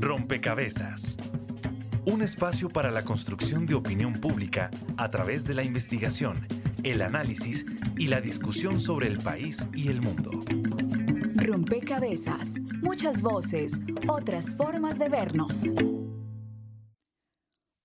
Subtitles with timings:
[0.00, 1.16] Rompecabezas.
[2.06, 6.46] Un espacio para la construcción de opinión pública a través de la investigación,
[6.82, 7.64] el análisis
[7.96, 10.44] y la discusión sobre el país y el mundo.
[11.36, 12.60] Rompecabezas.
[12.82, 15.72] Muchas voces, otras formas de vernos.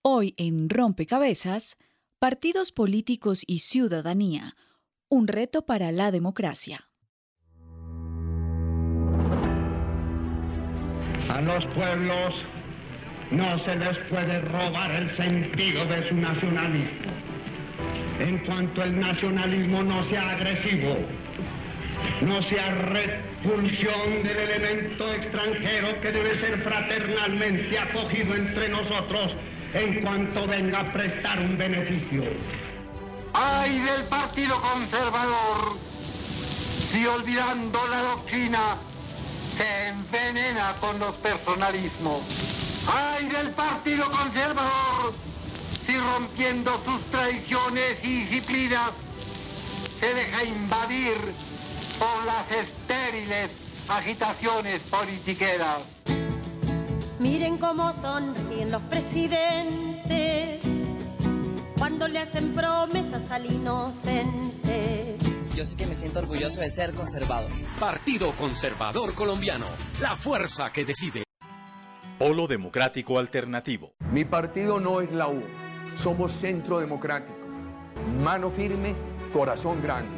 [0.01, 1.77] Hoy en Rompecabezas,
[2.19, 4.55] partidos políticos y ciudadanía.
[5.07, 6.88] Un reto para la democracia.
[11.29, 12.33] A los pueblos
[13.29, 16.89] no se les puede robar el sentido de su nacionalismo.
[18.19, 20.97] En cuanto el nacionalismo no sea agresivo,
[22.21, 29.35] no sea repulsión del elemento extranjero que debe ser fraternalmente acogido entre nosotros
[29.75, 32.23] en cuanto venga a prestar un beneficio.
[33.33, 35.77] ¡Ay del Partido Conservador!
[36.91, 38.77] Si olvidando la doctrina
[39.59, 42.21] se envenena con los personalismos.
[42.87, 45.13] ¡Ay del Partido Conservador!
[45.85, 48.91] Si rompiendo sus tradiciones y disciplinas
[49.99, 51.17] se deja invadir
[51.99, 53.51] por las estériles
[53.89, 55.79] agitaciones politiqueras.
[57.19, 60.63] Miren cómo sonríen los presidentes
[61.77, 65.17] cuando le hacen promesas al inocente.
[65.59, 67.51] Yo sí que me siento orgulloso de ser conservador.
[67.77, 69.65] Partido Conservador Colombiano,
[69.99, 71.25] la fuerza que decide.
[72.17, 73.91] Polo Democrático Alternativo.
[74.13, 75.43] Mi partido no es la U,
[75.97, 77.37] somos Centro Democrático.
[78.21, 78.95] Mano firme,
[79.33, 80.17] corazón grande.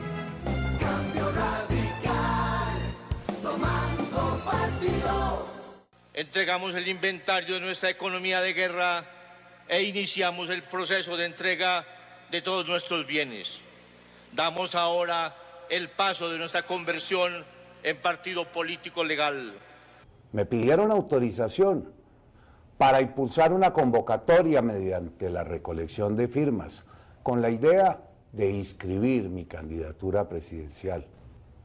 [0.80, 2.78] Cambio radical,
[3.42, 5.48] tomando partido.
[6.14, 9.06] Entregamos el inventario de nuestra economía de guerra
[9.68, 11.84] e iniciamos el proceso de entrega
[12.30, 13.60] de todos nuestros bienes.
[14.34, 15.36] Damos ahora
[15.70, 17.32] el paso de nuestra conversión
[17.84, 19.54] en partido político legal.
[20.32, 21.92] Me pidieron autorización
[22.78, 26.84] para impulsar una convocatoria mediante la recolección de firmas
[27.24, 31.06] con la idea de inscribir mi candidatura presidencial.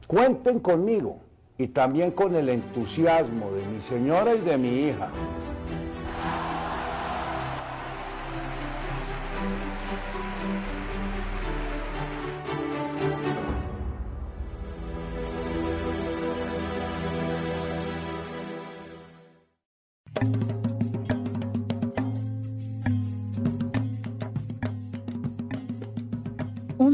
[0.05, 1.21] Cuenten conmigo
[1.57, 5.09] y también con el entusiasmo de mi señora y de mi hija.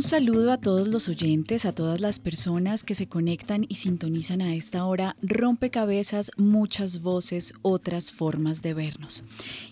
[0.03, 4.53] Saludo a todos los oyentes, a todas las personas que se conectan y sintonizan a
[4.53, 5.15] esta hora.
[5.21, 9.23] Rompecabezas, muchas voces, otras formas de vernos.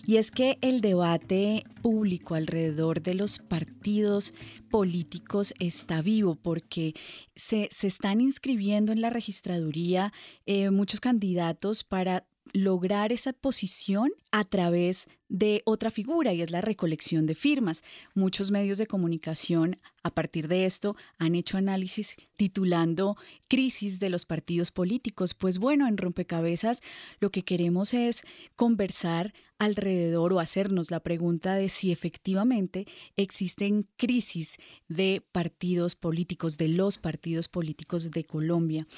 [0.06, 4.32] Y es que el debate público alrededor de los partidos
[4.70, 6.94] políticos está vivo porque
[7.36, 10.14] se, se están inscribiendo en la registraduría
[10.46, 16.60] eh, muchos candidatos para lograr esa posición a través de otra figura y es la
[16.60, 17.82] recolección de firmas.
[18.14, 23.16] Muchos medios de comunicación a partir de esto han hecho análisis titulando
[23.48, 25.32] Crisis de los partidos políticos.
[25.34, 26.82] Pues bueno, en Rompecabezas
[27.20, 28.22] lo que queremos es
[28.56, 32.86] conversar alrededor o hacernos la pregunta de si efectivamente
[33.16, 34.56] existen crisis
[34.88, 38.88] de partidos políticos, de los partidos políticos de Colombia.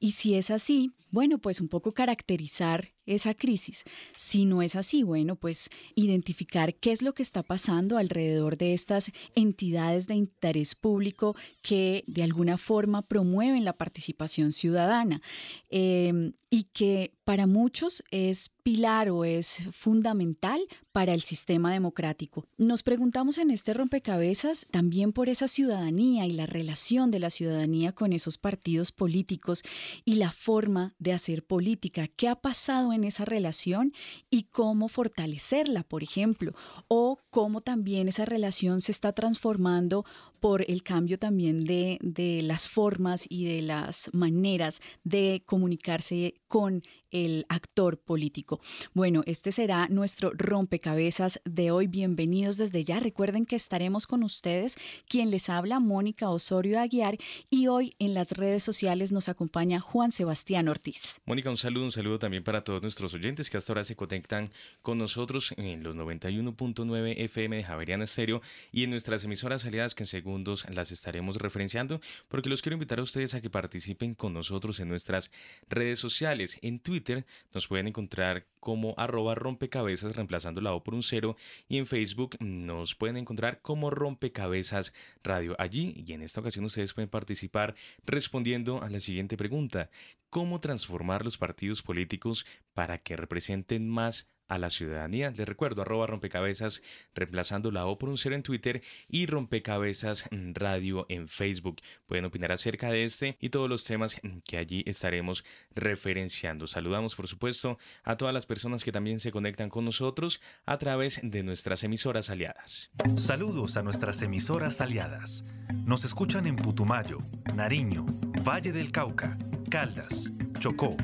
[0.00, 3.84] Y si es así, bueno, pues un poco caracterizar esa crisis.
[4.16, 8.72] Si no es así, bueno, pues identificar qué es lo que está pasando alrededor de
[8.72, 15.20] estas entidades de interés público que de alguna forma promueven la participación ciudadana
[15.68, 20.60] eh, y que para muchos es pilar o es fundamental
[20.94, 22.46] para el sistema democrático.
[22.56, 27.90] Nos preguntamos en este rompecabezas también por esa ciudadanía y la relación de la ciudadanía
[27.90, 29.64] con esos partidos políticos
[30.04, 32.06] y la forma de hacer política.
[32.06, 33.92] ¿Qué ha pasado en esa relación
[34.30, 36.52] y cómo fortalecerla, por ejemplo?
[36.86, 40.04] O cómo también esa relación se está transformando
[40.38, 46.82] por el cambio también de, de las formas y de las maneras de comunicarse con
[47.10, 48.60] el actor político.
[48.92, 51.86] Bueno, este será nuestro rompecabezas de hoy.
[51.86, 53.00] Bienvenidos desde ya.
[53.00, 54.76] Recuerden que estaremos con ustedes.
[55.08, 57.16] Quien les habla, Mónica Osorio Aguiar.
[57.48, 61.22] Y hoy en las redes sociales nos acompaña Juan Sebastián Ortiz.
[61.24, 64.50] Mónica, un saludo, un saludo también para todos nuestros oyentes que hasta ahora se conectan
[64.82, 70.02] con nosotros en los 91.9 FM de Javeriana Estéreo y en nuestras emisoras aliadas que
[70.02, 71.98] en segundos las estaremos referenciando
[72.28, 75.30] porque los quiero invitar a ustedes a que participen con nosotros en nuestras
[75.70, 76.58] redes sociales.
[76.60, 81.36] En Twitter nos pueden encontrar como arroba rompecabezas reemplazando la Por un cero
[81.68, 84.92] y en Facebook nos pueden encontrar como rompecabezas
[85.22, 85.54] radio.
[85.58, 87.74] Allí y en esta ocasión ustedes pueden participar
[88.04, 89.90] respondiendo a la siguiente pregunta.
[90.30, 95.30] ¿Cómo transformar los partidos políticos para que representen más a la ciudadanía.
[95.30, 96.82] Les recuerdo, arroba rompecabezas,
[97.14, 101.80] reemplazando la O por un cero en Twitter y rompecabezas radio en Facebook.
[102.06, 105.44] Pueden opinar acerca de este y todos los temas que allí estaremos
[105.74, 106.66] referenciando.
[106.66, 111.20] Saludamos, por supuesto, a todas las personas que también se conectan con nosotros a través
[111.22, 112.90] de nuestras emisoras aliadas.
[113.16, 115.44] Saludos a nuestras emisoras aliadas.
[115.84, 117.18] Nos escuchan en Putumayo,
[117.54, 118.06] Nariño,
[118.46, 119.38] Valle del Cauca,
[119.70, 120.96] Caldas, Chocó,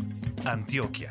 [0.45, 1.11] Antioquia,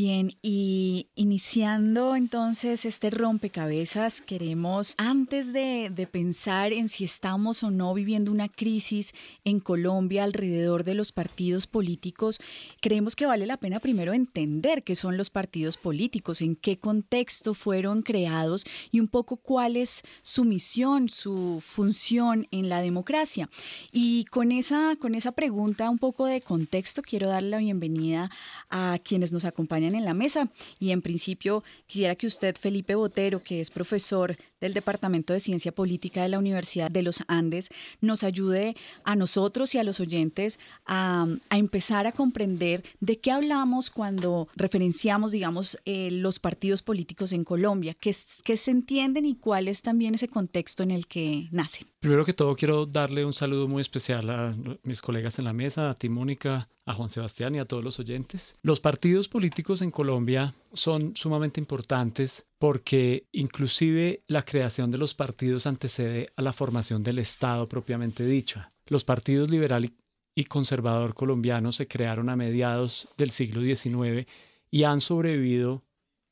[0.00, 7.92] Bien, y iniciando entonces este rompecabezas, queremos, antes de, pensar en si estamos o no
[7.94, 9.12] viviendo una crisis
[9.44, 12.38] en Colombia alrededor de los partidos políticos,
[12.80, 17.52] creemos que vale la pena primero entender qué son los partidos políticos, en qué contexto
[17.52, 23.50] fueron creados y un poco cuál es su misión, su función en la democracia.
[23.90, 28.30] Y con esa, con esa pregunta, un poco de contexto, quiero darle la bienvenida
[28.70, 30.50] a quienes nos acompañan en la mesa.
[30.78, 35.72] Y en principio quisiera que usted, Felipe Botero, que es profesor del Departamento de Ciencia
[35.72, 37.68] Política de la Universidad de los Andes,
[38.00, 38.74] nos ayude
[39.04, 45.32] a nosotros y a los oyentes a, empezar a comprender de qué hablamos cuando referenciamos,
[45.32, 48.14] digamos, eh, los partidos políticos en Colombia, qué,
[48.44, 51.86] qué se entienden y cuál es también ese contexto en el que nacen.
[52.00, 55.90] Primero que todo, quiero darle un saludo muy especial a mis colegas en la mesa,
[55.90, 58.54] a ti, Mónica, a Juan Sebastián y a todos los oyentes.
[58.62, 65.66] Los partidos políticos en Colombia son sumamente importantes porque inclusive la creación de los partidos
[65.66, 68.72] antecede a la formación del Estado propiamente dicha.
[68.86, 69.92] Los partidos liberal
[70.34, 74.28] y conservador colombianos se crearon a mediados del siglo XIX
[74.70, 75.84] y han sobrevivido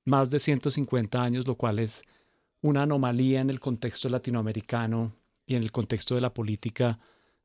[0.05, 2.02] más de 150 años, lo cual es
[2.61, 5.14] una anomalía en el contexto latinoamericano
[5.46, 6.99] y en el contexto de la política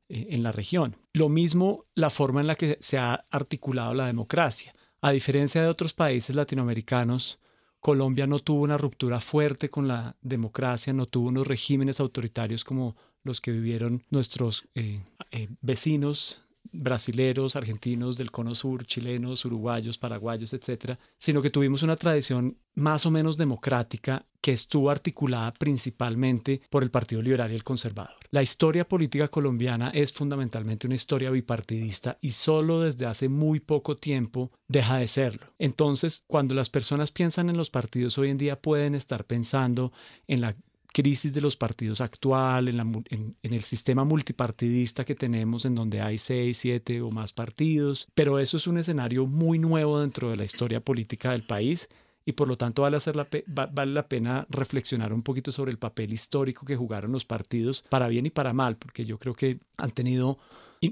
[0.08, 0.96] eh, en la región.
[1.12, 4.72] Lo mismo la forma en la que se ha articulado la democracia.
[5.00, 7.40] A diferencia de otros países latinoamericanos,
[7.82, 12.94] Colombia no tuvo una ruptura fuerte con la democracia, no tuvo unos regímenes autoritarios como
[13.24, 15.02] los que vivieron nuestros eh,
[15.32, 16.40] eh, vecinos
[16.70, 23.04] brasileros, argentinos del cono sur, chilenos, uruguayos, paraguayos, etcétera, sino que tuvimos una tradición más
[23.04, 28.16] o menos democrática que estuvo articulada principalmente por el Partido Liberal y el Conservador.
[28.30, 33.96] La historia política colombiana es fundamentalmente una historia bipartidista y solo desde hace muy poco
[33.96, 35.52] tiempo deja de serlo.
[35.58, 39.92] Entonces, cuando las personas piensan en los partidos hoy en día pueden estar pensando
[40.26, 40.56] en la
[40.92, 46.58] crisis de los partidos actual, en, el sistema multipartidista que tenemos, en donde hay seis,
[46.58, 50.80] siete o más partidos, pero eso es un escenario muy nuevo dentro de la historia
[50.80, 51.88] política del país
[52.24, 55.78] y por lo tanto vale, hacer la vale la pena reflexionar un poquito sobre el
[55.78, 59.58] papel histórico que jugaron los partidos para bien y para mal, porque yo creo que
[59.76, 60.38] han tenido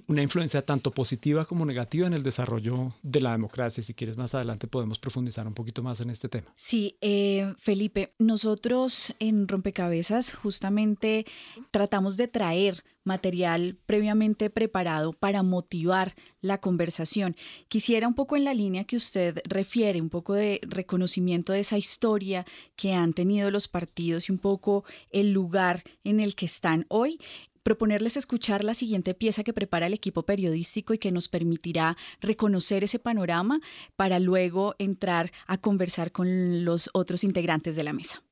[0.07, 3.83] una influencia tanto positiva como negativa en el desarrollo de la democracia.
[3.83, 6.53] Si quieres, más adelante podemos profundizar un poquito más en este tema.
[6.55, 11.27] Sí, eh, Felipe, nosotros en Rompecabezas justamente
[11.71, 17.35] tratamos de traer material previamente preparado para motivar la conversación.
[17.69, 21.79] Quisiera un poco en la línea que usted refiere, un poco de reconocimiento de esa
[21.79, 26.87] historia que han tenido los partidos y un poco el lugar en el que están
[26.89, 27.19] hoy
[27.63, 32.85] proponerles escuchar la siguiente pieza que prepara el equipo periodístico y que nos permitirá reconocer
[32.85, 33.61] ese panorama
[33.97, 38.23] para luego entrar a conversar con los otros integrantes de la mesa.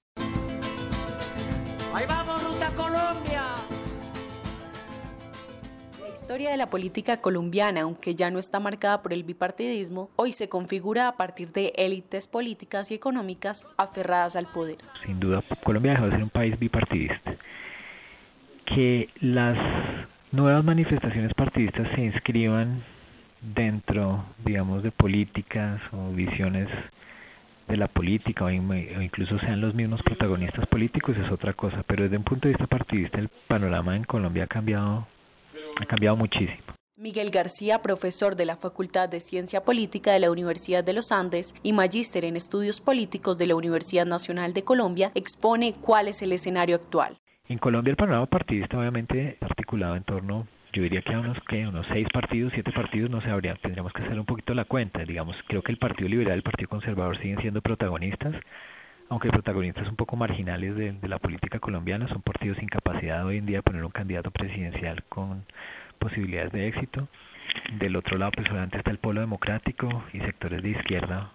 [1.95, 3.43] Ahí vamos, Ruta Colombia.
[6.01, 10.33] La historia de la política colombiana, aunque ya no está marcada por el bipartidismo, hoy
[10.33, 14.77] se configura a partir de élites políticas y económicas aferradas al poder.
[15.05, 17.39] Sin duda, Colombia dejó de ser un país bipartidista
[18.75, 19.57] que las
[20.33, 22.83] nuevas manifestaciones partidistas se inscriban
[23.41, 26.69] dentro, digamos, de políticas o visiones
[27.69, 32.17] de la política o, incluso sean los mismos protagonistas políticos es otra cosa, pero desde
[32.17, 35.07] un punto de vista partidista el panorama en Colombia ha cambiado
[35.81, 36.63] ha cambiado muchísimo.
[36.97, 41.55] Miguel García, profesor de la Facultad de Ciencia Política de la Universidad de los Andes
[41.63, 46.33] y magíster en estudios políticos de la Universidad Nacional de Colombia, expone cuál es el
[46.33, 47.17] escenario actual.
[47.49, 51.67] En Colombia el panorama partidista obviamente articulado en torno yo diría que a unos que
[51.67, 55.03] unos seis partidos, siete partidos no se habría, tendríamos que hacer un poquito la cuenta,
[55.03, 58.35] digamos, creo que el Partido Liberal y el Partido Conservador siguen siendo protagonistas,
[59.09, 63.47] aunque protagonistas un poco marginales de, la política colombiana, son partidos sin capacidad hoy en
[63.47, 65.47] día de poner un candidato presidencial con
[65.99, 67.09] posibilidades de éxito.
[67.79, 71.33] Del otro lado, pues obviamente está el polo democrático y sectores de izquierda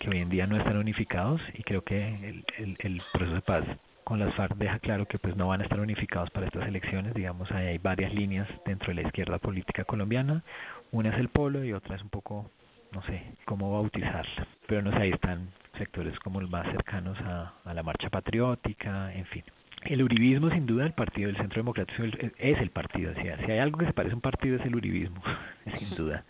[0.00, 3.40] que hoy en día no están unificados y creo que el, el, el proceso de
[3.40, 3.64] paz
[4.04, 7.14] con las FARC deja claro que pues no van a estar unificados para estas elecciones,
[7.14, 10.42] digamos, ahí hay varias líneas dentro de la izquierda política colombiana,
[10.92, 12.50] una es el polo y otra es un poco,
[12.92, 17.54] no sé, cómo bautizarla, pero no sé, ahí están sectores como los más cercanos a,
[17.64, 19.44] a la marcha patriótica, en fin.
[19.82, 22.04] El uribismo, sin duda, el partido del Centro Democrático
[22.38, 23.12] es el partido.
[23.12, 25.20] O sea, si hay algo que se parece a un partido es el uribismo,
[25.78, 26.24] sin duda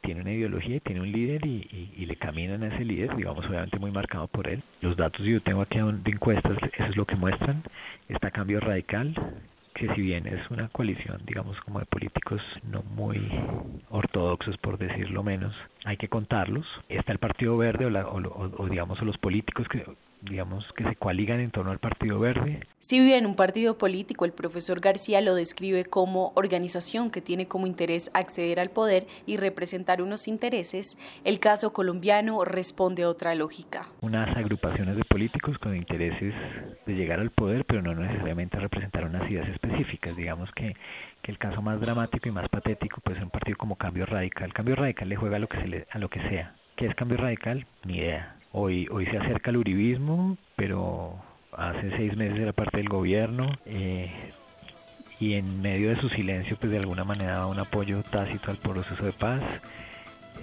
[0.00, 3.44] tiene una ideología y tiene un líder y, y, le caminan a ese líder, digamos,
[3.46, 4.62] obviamente muy marcado por él.
[4.80, 7.62] Los datos que yo tengo aquí de encuestas, eso es lo que muestran.
[8.08, 9.14] Está Cambio Radical,
[9.74, 13.20] que si bien es una coalición, digamos, como de políticos no muy
[13.90, 16.66] ortodoxos, por decirlo menos, hay que contarlos.
[16.88, 19.84] Está el Partido Verde o, la, o, o, o digamos, los políticos que
[20.24, 22.60] digamos, que se coaligan en torno al Partido Verde.
[22.78, 27.66] Si bien un partido político, el profesor García lo describe como organización que tiene como
[27.66, 33.86] interés acceder al poder y representar unos intereses, el caso colombiano responde a otra lógica.
[34.00, 36.34] Unas agrupaciones de políticos con intereses
[36.86, 40.16] de llegar al poder, pero no necesariamente representar unas ideas específicas.
[40.16, 40.74] Digamos que,
[41.22, 44.52] que el caso más dramático y más patético puede ser un partido como Cambio Radical.
[44.52, 46.54] Cambio Radical le juega a lo que, se le, a lo que sea.
[46.76, 47.66] ¿Qué es Cambio Radical?
[47.84, 51.16] Ni idea Hoy, se acerca el uribismo, pero
[51.56, 54.12] hace seis meses era parte del gobierno eh,
[55.18, 58.58] y en medio de su silencio, pues de alguna manera da un apoyo tácito al
[58.58, 59.42] proceso de paz.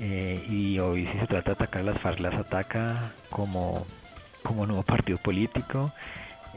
[0.02, 3.86] Eh, y hoy si se trata de atacar las FARC, las ataca como,
[4.44, 5.90] como nuevo partido político.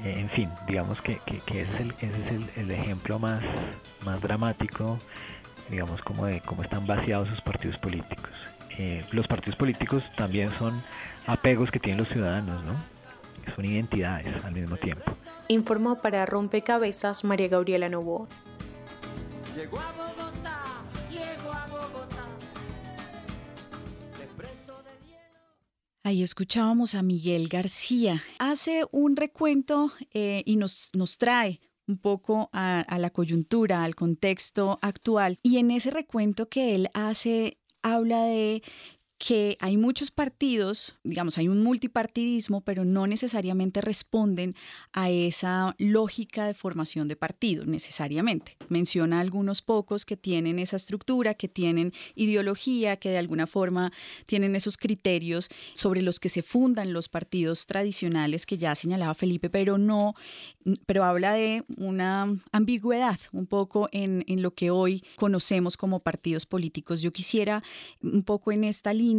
[0.02, 3.44] Eh, en fin, digamos que, que, ese es, el, ese es el, ejemplo más,
[4.04, 4.98] más dramático,
[5.70, 8.32] digamos, como de cómo están vaciados sus partidos políticos.
[9.12, 10.74] Los partidos políticos también son
[11.26, 12.76] apegos que tienen los ciudadanos, ¿no?
[13.54, 15.04] Son identidades al mismo tiempo.
[15.48, 18.26] Informó para Rompecabezas María Gabriela Novoa.
[19.56, 20.62] Llegó a Bogotá,
[21.10, 22.24] llegó a Bogotá.
[26.02, 28.22] Ahí escuchábamos a Miguel García.
[28.38, 33.94] Hace un recuento eh, y nos, nos trae un poco a, a, la coyuntura, al
[33.94, 35.38] contexto actual.
[35.42, 38.62] Y en ese recuento que él hace, habla de
[39.26, 44.54] que hay muchos partidos, digamos, hay un multipartidismo, pero no necesariamente responden
[44.92, 48.58] a esa lógica de formación de partido, necesariamente.
[48.68, 53.92] Menciona algunos pocos que tienen esa estructura, que tienen ideología, que de alguna forma
[54.26, 59.48] tienen esos criterios sobre los que se fundan los partidos tradicionales que ya señalaba Felipe,
[59.48, 60.14] pero no,
[60.84, 66.44] pero habla de una ambigüedad un poco en, en lo que hoy conocemos como partidos
[66.44, 67.00] políticos.
[67.00, 67.62] Yo quisiera
[68.02, 69.13] un poco en esta línea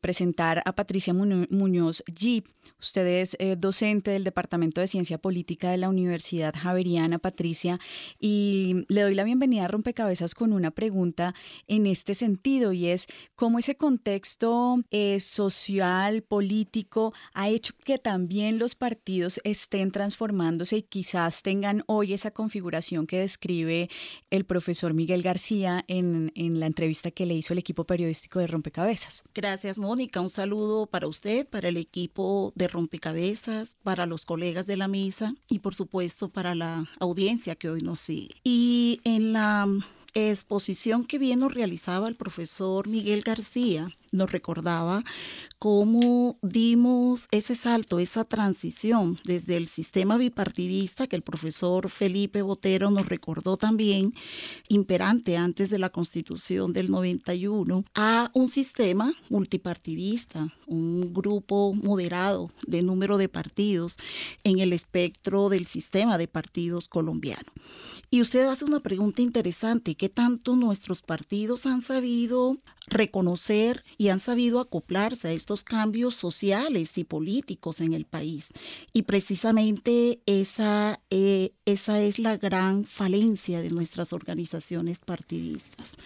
[0.00, 2.46] presentar a Patricia Muñoz Jeep.
[2.80, 7.80] Usted es eh, docente del Departamento de Ciencia Política de la Universidad Javeriana, Patricia,
[8.20, 11.34] y le doy la bienvenida a Rompecabezas con una pregunta
[11.66, 18.58] en este sentido y es cómo ese contexto eh, social, político, ha hecho que también
[18.58, 23.88] los partidos estén transformándose y quizás tengan hoy esa configuración que describe
[24.30, 28.46] el profesor Miguel García en, en la entrevista que le hizo el equipo periodístico de
[28.46, 29.17] Rompecabezas.
[29.34, 30.20] Gracias, Mónica.
[30.20, 35.34] Un saludo para usted, para el equipo de Rompecabezas, para los colegas de la misa
[35.48, 38.36] y, por supuesto, para la audiencia que hoy nos sigue.
[38.44, 39.66] Y en la
[40.14, 45.04] exposición que bien nos realizaba el profesor Miguel García, nos recordaba
[45.58, 52.90] cómo dimos ese salto, esa transición desde el sistema bipartidista que el profesor Felipe Botero
[52.90, 54.14] nos recordó también,
[54.68, 62.82] imperante antes de la constitución del 91, a un sistema multipartidista, un grupo moderado de
[62.82, 63.96] número de partidos
[64.44, 67.50] en el espectro del sistema de partidos colombiano.
[68.10, 72.56] Y usted hace una pregunta interesante, ¿qué tanto nuestros partidos han sabido
[72.88, 78.48] reconocer y han sabido acoplarse a estos cambios sociales y políticos en el país.
[78.92, 85.96] Y precisamente esa, eh, esa es la gran falencia de nuestras organizaciones partidistas.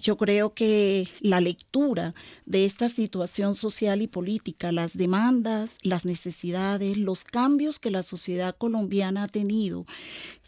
[0.00, 2.14] Yo creo que la lectura
[2.46, 8.56] de esta situación social y política, las demandas, las necesidades, los cambios que la sociedad
[8.56, 9.84] colombiana ha tenido,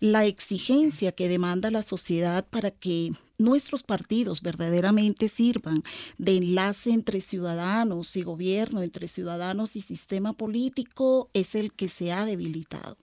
[0.00, 3.12] la exigencia que demanda la sociedad para que
[3.42, 5.82] nuestros partidos verdaderamente sirvan
[6.18, 12.12] de enlace entre ciudadanos y gobierno, entre ciudadanos y sistema político, es el que se
[12.12, 12.96] ha debilitado.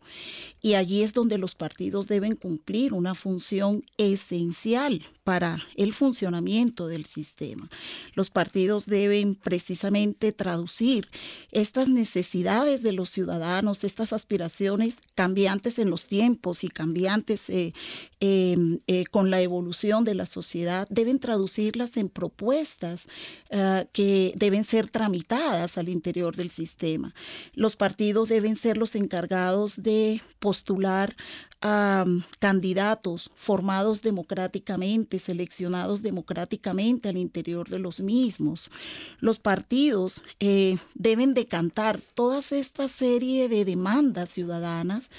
[0.62, 7.05] Y allí es donde los partidos deben cumplir una función esencial para el funcionamiento del
[7.05, 7.69] sistema.
[8.15, 11.08] Los partidos deben precisamente traducir
[11.51, 17.74] estas necesidades de los ciudadanos, estas aspiraciones cambiantes en los tiempos y cambiantes eh,
[18.19, 23.01] em, eh, con la evolución de la sociedad, deben traducirlas en propuestas
[23.50, 27.13] eh, que deben ser tramitadas al interior del sistema.
[27.53, 31.15] Los partidos deben ser los encargados de postular
[31.62, 32.05] a
[32.39, 38.71] candidatos formados democráticamente, seleccionados democráticamente al interior de los mismos.
[39.19, 45.09] Los partidos eh, deben decantar toda esta serie de demandas ciudadanas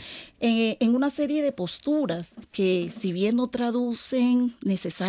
[0.41, 5.00] eh, en una serie de posturas que si bien no traducen necesariamente,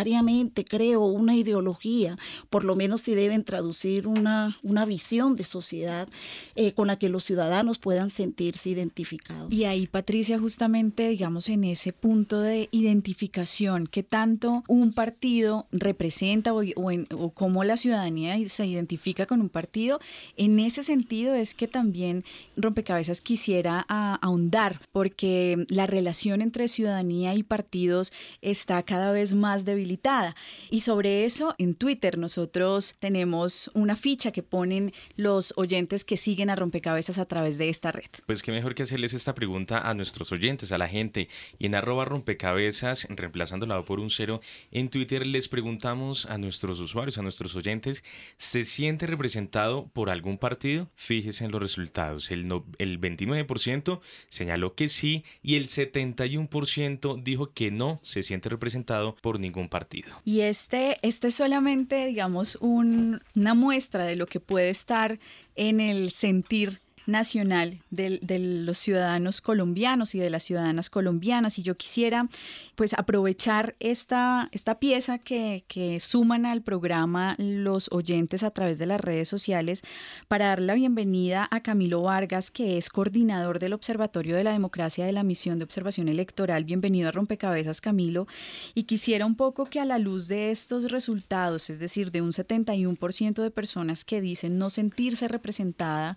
[0.64, 2.18] creo, una ideología,
[2.50, 6.08] por lo menos sí deben traducir una, una visión de sociedad
[6.54, 9.52] eh, con la que los ciudadanos puedan sentirse identificados.
[9.52, 16.52] Y ahí, Patricia, justamente, digamos, en ese punto de identificación, que tanto un partido representa
[16.52, 20.00] o, o cómo la ciudadanía se identifica con un partido,
[20.36, 22.24] en ese sentido es que también
[22.56, 30.34] Rompecabezas quisiera ahondar, porque la relación entre ciudadanía y partidos está cada vez más debilitada.
[30.70, 36.48] Y sobre eso, en Twitter nosotros tenemos una ficha que ponen los oyentes que siguen
[36.48, 38.08] a Rompecabezas a través de esta red.
[38.26, 41.74] Pues qué mejor que hacerles esta pregunta a nuestros oyentes, a la gente y en
[41.74, 47.22] arroba rompecabezas, reemplazando la por un cero, en Twitter les preguntamos a nuestros usuarios, a
[47.22, 48.04] nuestros oyentes,
[48.36, 50.90] ¿se siente representado por algún partido?
[50.94, 52.30] Fíjese en los resultados.
[52.30, 52.46] El,
[52.78, 59.40] el 29% señaló que sí y el 71% dijo que no se siente representado por
[59.40, 60.10] ningún partido.
[60.24, 65.18] Y este, este es solamente, digamos, un, una muestra de lo que puede estar
[65.56, 71.58] en el sentir nacional de, los ciudadanos colombianos y de las ciudadanas colombianas.
[71.58, 72.28] Y yo quisiera
[72.74, 78.86] pues aprovechar esta, esta pieza que, que suman al programa los oyentes a través de
[78.86, 79.82] las redes sociales
[80.28, 85.04] para dar la bienvenida a Camilo Vargas, que es coordinador del Observatorio de la Democracia
[85.04, 86.64] de la Misión de Observación Electoral.
[86.64, 88.26] Bienvenido a Rompecabezas, Camilo.
[88.74, 92.32] Y quisiera un poco que a la luz de estos resultados, es decir, de un
[92.32, 96.16] 71% de personas que dicen no sentirse representada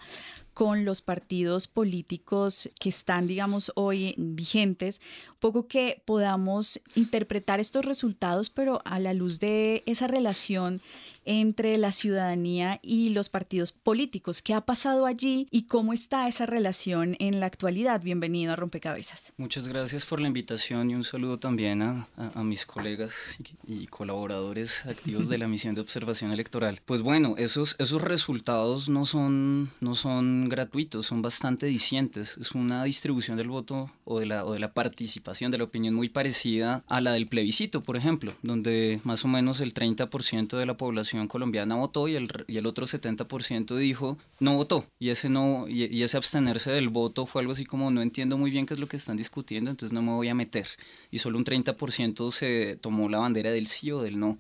[0.56, 5.02] con los partidos políticos que están, digamos, hoy vigentes,
[5.46, 10.82] poco que podamos interpretar estos resultados, pero a la luz de esa relación
[11.26, 14.42] entre la ciudadanía y los partidos políticos.
[14.42, 18.02] ¿Qué ha pasado allí y cómo está esa relación en la actualidad?
[18.02, 19.34] Bienvenido a Rompecabezas.
[19.38, 22.08] Muchas gracias por la invitación y un saludo también a,
[22.44, 26.82] mis colegas y, colaboradores activos de la misión de observación electoral.
[26.86, 32.38] Pues bueno, esos, esos resultados no son, no son gratuitos, son bastante dicientes.
[32.38, 35.94] Es una distribución del voto o de, la, o de la participación de la opinión
[35.94, 40.66] muy parecida a la del plebiscito, por ejemplo, donde más o menos el 30% de
[40.66, 44.86] la población colombiana votó y el, y el otro 70% dijo no votó.
[44.98, 48.50] Y ese, no, y, ese abstenerse del voto fue algo así como no entiendo muy
[48.50, 50.68] bien qué es lo que están discutiendo, entonces no me voy a meter.
[51.12, 54.38] Y solo un 30% se tomó la bandera del sí o del no.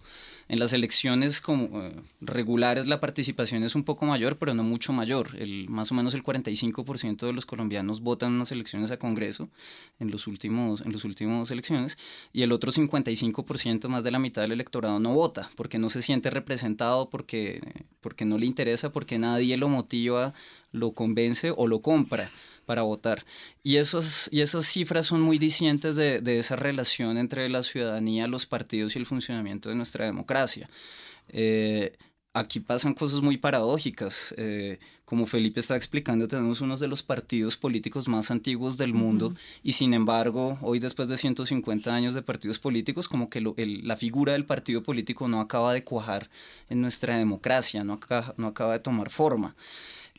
[0.47, 4.93] En las elecciones como, eh, regulares la participación es un poco mayor, pero no mucho
[4.93, 5.29] mayor.
[5.39, 9.49] El, más o menos el 45% de los colombianos votan en las elecciones a Congreso
[9.99, 11.97] en los últimos en las últimas elecciones
[12.31, 16.03] y el otro 55%, más de la mitad del electorado, no vota porque no se
[16.03, 17.61] siente representado, porque,
[18.01, 20.35] porque no le interesa, porque nadie lo motiva,
[20.71, 22.29] lo convence o lo compra
[22.65, 23.25] para votar.
[23.63, 28.45] Y, esos, y esas cifras son muy discientes de, esa relación entre la ciudadanía, los
[28.45, 30.69] partidos y el funcionamiento de nuestra democracia.
[31.29, 31.93] Eh,
[32.33, 34.33] aquí pasan cosas muy paradójicas.
[34.37, 39.35] Eh, como Felipe está explicando, tenemos uno de los partidos políticos más antiguos del mundo
[39.63, 44.33] y sin embargo, hoy después de 150 años de partidos políticos, como que la figura
[44.33, 46.29] del partido político no acaba de cuajar
[46.69, 47.99] en nuestra democracia, no
[48.37, 49.55] no acaba de tomar forma.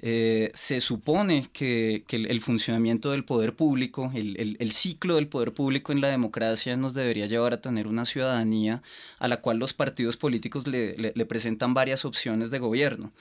[0.03, 6.01] Eh, se supone que, el, funcionamiento del poder público, el, ciclo del poder público en
[6.01, 8.83] la democracia nos debería llevar a tener una ciudadanía
[9.19, 13.13] a la cual los partidos políticos le presentan varias opciones de gobierno.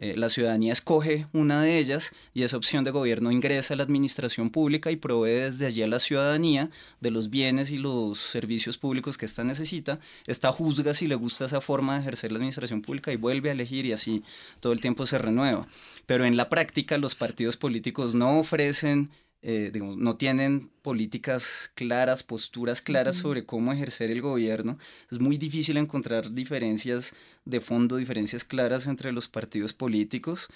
[0.00, 3.82] Eh, la ciudadanía escoge una de ellas y esa opción de gobierno ingresa a la
[3.82, 8.78] administración pública y provee desde allí a la ciudadanía de los bienes y los servicios
[8.78, 9.98] públicos que ésta necesita.
[10.28, 13.52] Esta juzga si le gusta esa forma de ejercer la administración pública y vuelve a
[13.52, 14.22] elegir y así
[14.60, 15.66] todo el tiempo se renueva.
[16.08, 22.24] Pero en la práctica los partidos políticos no ofrecen eh, digamos, no tienen políticas claras,
[22.24, 24.78] posturas claras sobre cómo ejercer el gobierno.
[25.12, 30.48] Es muy difícil encontrar diferencias de fondo, diferencias claras entre los partidos políticos.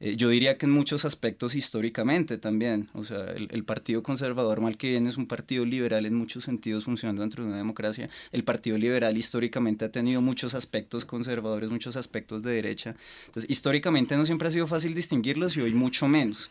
[0.00, 2.88] Eh, yo diría que en muchos aspectos históricamente también.
[2.94, 6.84] O sea, el, Partido Conservador, mal que bien, es un partido liberal en muchos sentidos
[6.84, 8.08] funcionando dentro de una democracia.
[8.32, 12.96] El Partido Liberal históricamente ha tenido muchos aspectos conservadores, muchos aspectos de derecha.
[13.26, 16.50] Entonces, históricamente no siempre ha sido fácil distinguirlos y hoy mucho menos.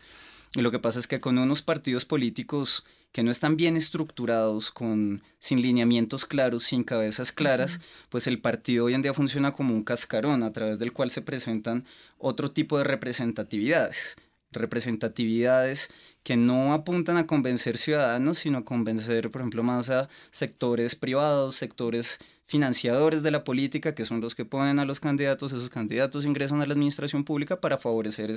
[0.54, 4.70] Y lo que pasa es que con unos partidos políticos que no están bien estructurados,
[4.70, 9.74] con, sin lineamientos claros, sin cabezas claras, pues el partido hoy en día funciona como
[9.74, 11.86] un cascarón a través del cual se presentan
[12.18, 14.16] otro tipo de representatividades.
[14.52, 15.90] Representatividades
[16.22, 21.56] que no apuntan a convencer ciudadanos, sino a convencer, por ejemplo, más a sectores privados,
[21.56, 22.18] sectores
[22.50, 26.60] financiadores de la política, que son los que ponen a los candidatos, esos candidatos ingresan
[26.60, 28.34] a la administración pública para favorecer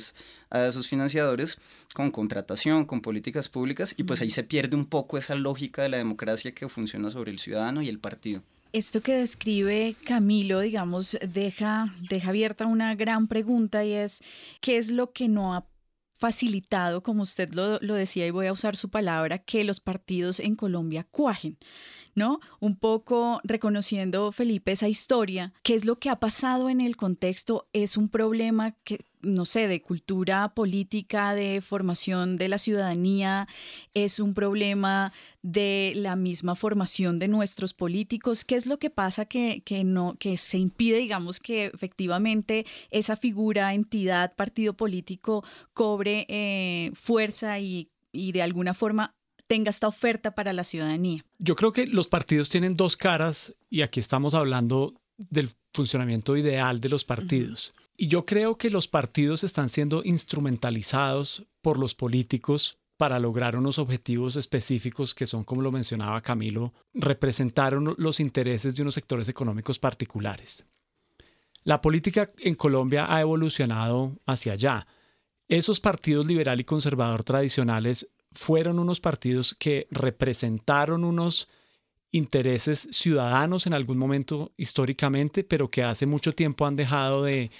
[0.51, 1.57] a esos financiadores
[1.95, 5.89] con contratación, con políticas públicas, y pues ahí se pierde un poco esa lógica de
[5.89, 8.43] la democracia que funciona sobre el ciudadano y el partido.
[8.71, 14.21] Esto que describe Camilo, digamos, deja, deja abierta una gran pregunta y es,
[14.61, 15.55] ¿qué es lo que no
[16.23, 20.39] facilitado, como usted lo, lo decía y voy a usar su palabra, que los partidos
[20.39, 21.57] en Colombia cuajen?
[22.15, 22.39] ¿No?
[22.59, 27.67] Un poco reconociendo, Felipe, esa historia, qué es lo que ha pasado en el contexto,
[27.73, 33.47] es un problema que, no sé, de cultura política, de formación de la ciudadanía,
[33.93, 38.45] es un problema de la misma formación de nuestros políticos.
[38.45, 43.15] ¿Qué es lo que pasa que, que no, que se impide, digamos, que efectivamente esa
[43.15, 49.15] figura, entidad, partido político cobre eh, fuerza y, y de alguna forma
[49.47, 51.25] tenga esta oferta para la ciudadanía.
[51.37, 56.79] Yo creo que los partidos tienen dos caras y aquí estamos hablando del funcionamiento ideal
[56.79, 57.75] de los partidos.
[57.97, 63.79] Y yo creo que los partidos están siendo instrumentalizados por los políticos para lograr unos
[63.79, 69.79] objetivos específicos que son, como lo mencionaba Camilo, representar los intereses de unos sectores económicos
[69.79, 70.65] particulares.
[71.63, 74.87] La política en Colombia ha evolucionado hacia allá.
[75.47, 81.49] Esos partidos liberal y conservador tradicionales fueron unos partidos que representaron unos
[82.11, 87.51] intereses ciudadanos en algún momento históricamente, pero que hace mucho tiempo han dejado de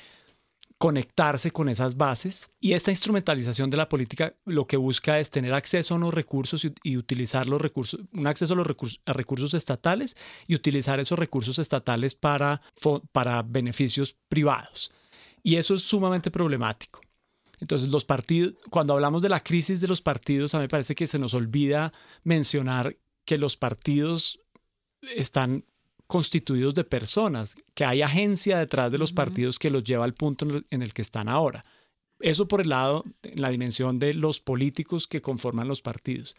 [0.78, 2.52] conectarse con esas bases.
[2.60, 6.68] Y esta instrumentalización de la política lo que busca es tener acceso a unos recursos
[6.84, 10.14] y, utilizar los recursos, un acceso a los recursos, recursos estatales
[10.46, 12.62] y utilizar esos recursos estatales para,
[13.12, 14.92] para beneficios privados.
[15.42, 17.02] Y eso es sumamente problemático.
[17.64, 20.96] Entonces, los partidos, cuando hablamos de la crisis de los partidos, a mí me parece
[20.96, 21.94] que se nos olvida
[22.26, 24.42] mencionar que los partidos
[25.16, 25.64] están
[26.06, 30.46] constituidos de personas, que hay agencia detrás de los partidos que los lleva al punto
[30.70, 31.64] en el que están ahora.
[32.20, 36.36] Eso por el lado, en la dimensión de los políticos que conforman los partidos.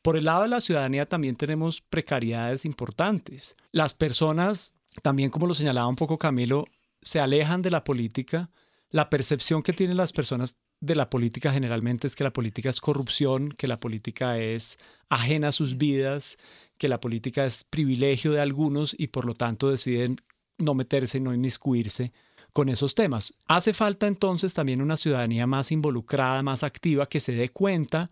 [0.00, 3.56] Por el lado de la ciudadanía también tenemos precariedades importantes.
[3.72, 6.64] Las personas, también como lo señalaba un poco Camilo,
[7.02, 8.48] se alejan de la política
[8.92, 12.80] la percepción que tienen las personas de la política generalmente es que la política es
[12.80, 14.78] corrupción, que la política es
[15.08, 16.38] ajena a sus vidas,
[16.76, 20.18] que la política es privilegio de algunos y por lo tanto deciden
[20.58, 22.12] no meterse, no inmiscuirse
[22.52, 23.34] con esos temas.
[23.46, 28.10] Hace falta entonces también una ciudadanía más involucrada, más activa, que se dé cuenta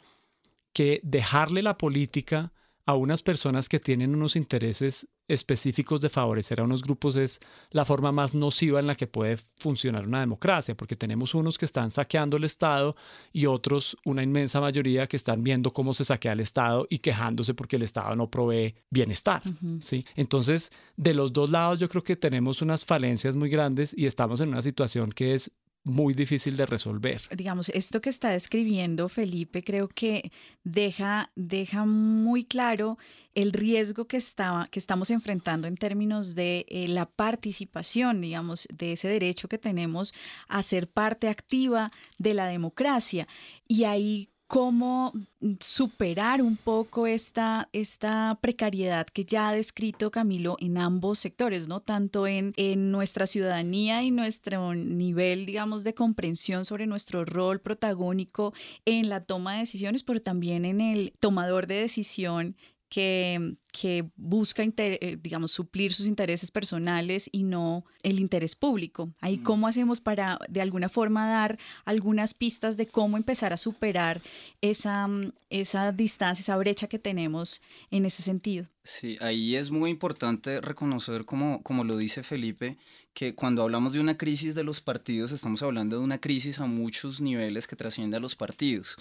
[0.73, 2.53] que dejarle la política
[2.87, 7.41] a unas personas que tienen unos intereses específicos de favorecer a unos grupos es
[7.71, 11.65] la forma más nociva en la que puede funcionar una democracia, porque tenemos unos que
[11.65, 12.97] están saqueando el Estado
[13.33, 17.55] y otros, una inmensa mayoría, que están viendo cómo se saquea el Estado y quejándose
[17.55, 19.43] porque el Estado no provee bienestar.
[19.81, 20.05] ¿sí?
[20.17, 24.41] Entonces, de los dos lados yo creo que tenemos unas falencias muy grandes y estamos
[24.41, 27.23] en una situación que es muy difícil de resolver.
[27.35, 30.31] Digamos, esto que está describiendo Felipe creo que
[30.63, 32.99] deja, deja muy claro
[33.35, 38.93] el riesgo que, estaba, que estamos enfrentando en términos de eh, la participación, digamos, de
[38.93, 40.13] ese derecho que tenemos
[40.49, 43.27] a ser parte activa de la democracia.
[43.67, 45.13] Y ahí cómo
[45.61, 51.83] superar un poco esta, esta precariedad que ya ha descrito Camilo en ambos sectores, ¿no?
[51.83, 52.53] Tanto en,
[52.91, 58.53] nuestra ciudadanía y nuestro nivel, digamos, de comprensión sobre nuestro rol protagónico
[58.87, 62.57] en la toma de decisiones, pero también en el tomador de decisión
[62.91, 69.11] que, que busca, eh, digamos, suplir sus intereses personales y no el interés público.
[69.21, 74.21] Ahí, ¿cómo hacemos para, de alguna forma, dar algunas pistas de cómo empezar a superar
[74.61, 78.67] esa, mm, esa distancia, esa brecha que tenemos en ese sentido?
[78.83, 82.77] Sí, ahí es muy importante reconocer, como, como lo dice Felipe,
[83.15, 86.67] que cuando hablamos de una crisis de los partidos, estamos hablando de una crisis a
[86.67, 88.97] muchos niveles que trasciende a los partidos.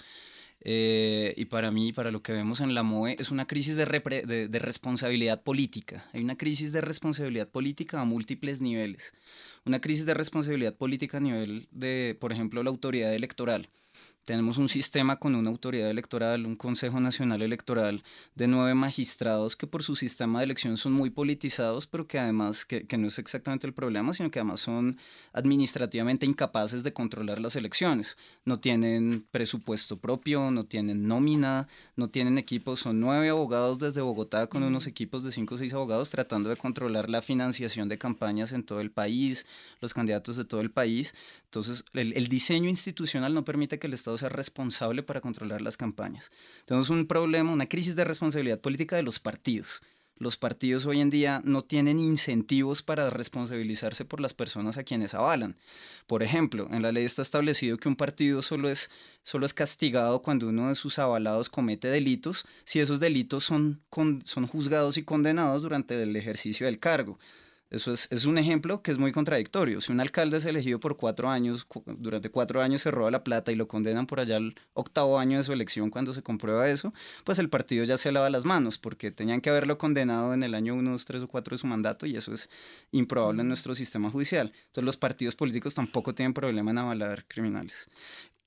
[0.62, 3.86] Eh, y para mí, para lo que vemos en la MOE, es una crisis de,
[3.86, 6.04] de, responsabilidad política.
[6.12, 9.14] Hay una crisis de responsabilidad política a múltiples niveles.
[9.64, 13.68] Una crisis de responsabilidad política a nivel de, por ejemplo, la autoridad electoral.
[14.24, 18.04] Tenemos un sistema con una autoridad electoral, un Consejo Nacional Electoral
[18.34, 22.66] de nueve magistrados que por su sistema de elección son muy politizados, pero que además,
[22.66, 24.98] que, no es exactamente el problema, sino que además son
[25.32, 28.18] administrativamente incapaces de controlar las elecciones.
[28.44, 34.48] No tienen presupuesto propio, no tienen nómina, no tienen equipos, son nueve abogados desde Bogotá
[34.48, 38.52] con unos equipos de cinco o seis abogados tratando de controlar la financiación de campañas
[38.52, 39.46] en todo el país,
[39.80, 41.14] los candidatos de todo el país.
[41.46, 45.76] Entonces, el, el diseño institucional no permite que el Estado ser responsable para controlar las
[45.76, 46.30] campañas.
[46.64, 49.82] Tenemos un problema, una crisis de responsabilidad política de los partidos.
[50.20, 55.14] Los partidos hoy en día no tienen incentivos para responsabilizarse por las personas a quienes
[55.14, 55.56] avalan.
[56.06, 58.90] Por ejemplo, en la ley está establecido que un partido solo es,
[59.22, 63.80] solo es castigado cuando uno de sus avalados comete delitos, si esos delitos son,
[64.24, 67.18] son juzgados y condenados durante el ejercicio del cargo.
[67.70, 69.80] Eso es, es, un ejemplo que es muy contradictorio.
[69.80, 73.52] Si un alcalde es elegido por cuatro años, durante cuatro años se roba la plata
[73.52, 76.92] y lo condenan por allá al octavo año de su elección cuando se comprueba eso,
[77.22, 80.54] pues el partido ya se lava las manos porque tenían que haberlo condenado en el
[80.54, 82.50] año uno, dos, tres o cuatro de su mandato y eso es
[82.90, 84.52] improbable en nuestro sistema judicial.
[84.66, 87.88] Entonces los partidos políticos tampoco tienen problema en avalar criminales.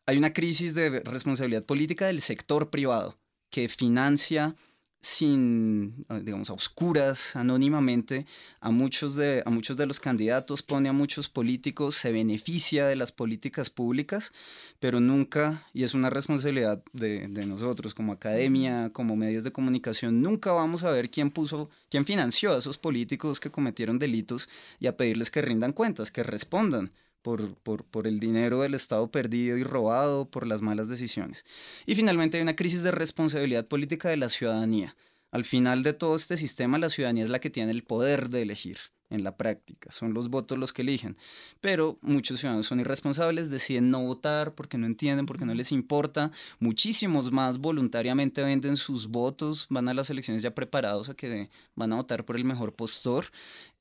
[0.05, 3.17] Hay una crisis de responsabilidad política del sector privado
[3.49, 4.55] que financia
[5.03, 8.25] sin, digamos, a oscuras, anónimamente,
[8.61, 12.95] a muchos, de, a muchos de los candidatos, pone a muchos políticos, se beneficia de
[12.95, 14.31] las políticas públicas,
[14.79, 20.21] pero nunca, y es una responsabilidad de, de, nosotros como academia, como medios de comunicación,
[20.21, 24.47] nunca vamos a ver quién puso, quién financió a esos políticos que cometieron delitos
[24.79, 29.09] y a pedirles que rindan cuentas, que respondan por, por, por, el dinero del Estado
[29.09, 31.45] perdido y robado, por las malas decisiones.
[31.87, 34.95] Y finalmente hay una crisis de responsabilidad política de la ciudadanía.
[35.31, 38.43] Al final de todo este sistema, la ciudadanía es la que tiene el poder de
[38.43, 38.77] elegir
[39.13, 41.17] en la práctica, son los votos los que eligen.
[41.61, 46.31] Pero muchos ciudadanos son irresponsables, deciden no votar porque no entienden, porque no les importa.
[46.59, 51.93] Muchísimos más voluntariamente venden sus votos, van a las elecciones ya preparados a que van
[51.93, 53.27] a votar por el mejor postor.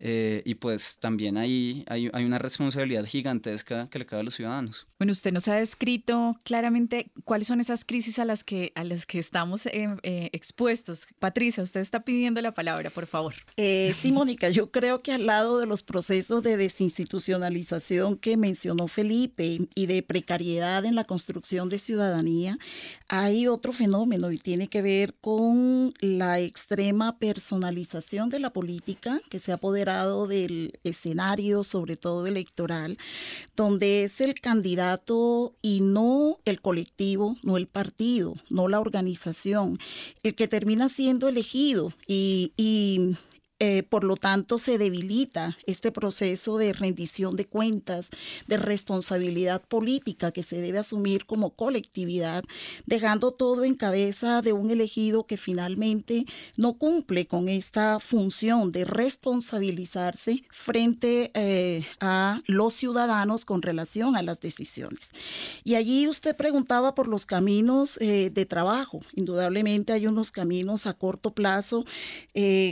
[0.05, 4.35] Eh, y pues también hay, hay, hay, una responsabilidad gigantesca que le cabe a los
[4.35, 4.89] ciudadanos.
[4.99, 9.07] Bueno, usted nos ha descrito claramente cuáles son esas crisis a las que, a las
[9.07, 11.07] que estamos eh, eh, expuestos.
[11.21, 13.35] Patricia, usted está pidiendo la palabra, por favor.
[13.57, 19.69] sí, Mónica, yo creo que al lado de los procesos de desinstitucionalización que mencionó Felipe
[19.73, 22.59] y de precariedad en la construcción de ciudadanía,
[23.07, 29.39] hay otro fenómeno y tiene que ver con la extrema personalización de la política que
[29.39, 29.92] se ha apoderado
[30.27, 32.99] del escenario, sobre todo electoral,
[33.57, 39.79] donde es el candidato y no el colectivo, no el partido, no la organización,
[40.23, 41.93] el que termina siendo elegido.
[42.07, 43.17] Y, y
[43.65, 48.09] eh, por lo tanto, se debilita este proceso de rendición de cuentas,
[48.49, 52.43] de responsabilidad política que se debe asumir como colectividad,
[52.87, 58.85] dejando todo en cabeza de un elegido que finalmente no cumple con esta función de
[58.85, 65.11] responsabilizarse frente eh, a los ciudadanos con relación a las decisiones.
[65.63, 69.03] Y allí usted preguntaba por los caminos eh, de trabajo.
[69.15, 71.85] Indudablemente hay unos caminos a corto plazo.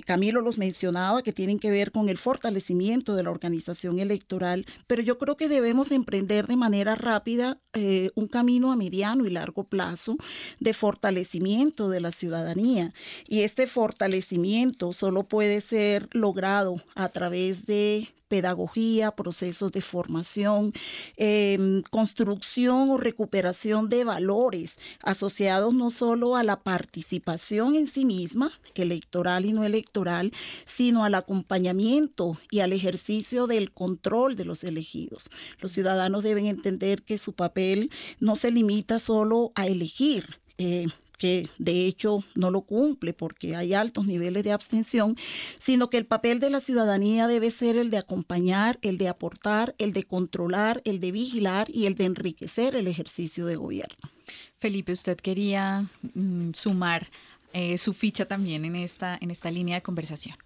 [0.04, 0.79] Camilo los mencionó
[1.22, 5.48] que tienen que ver con el fortalecimiento de la organización electoral, pero yo creo que
[5.48, 10.16] debemos emprender de manera rápida eh, un camino a mediano y largo plazo
[10.58, 12.94] de fortalecimiento de la ciudadanía.
[13.28, 20.72] Y este fortalecimiento solo puede ser logrado a través de pedagogía, procesos de formación,
[21.16, 28.52] em, construcción o recuperación de valores asociados no solo a la participación en sí misma,
[28.74, 30.32] electoral y no electoral,
[30.64, 35.28] sino al acompañamiento y al ejercicio del control de los elegidos.
[35.60, 37.90] Los ciudadanos deben entender que su papel
[38.20, 40.38] no se limita solo a elegir.
[40.56, 40.86] Eh,
[41.20, 45.16] que de hecho no lo cumple porque hay altos niveles de abstención,
[45.58, 49.74] sino que el papel de la ciudadanía debe ser el de acompañar, el de aportar,
[49.76, 54.10] el de controlar, el de vigilar y el de enriquecer el ejercicio de gobierno.
[54.58, 57.06] Felipe, usted quería mm, sumar
[57.52, 60.36] eh, su ficha también en esta, en esta línea de conversación.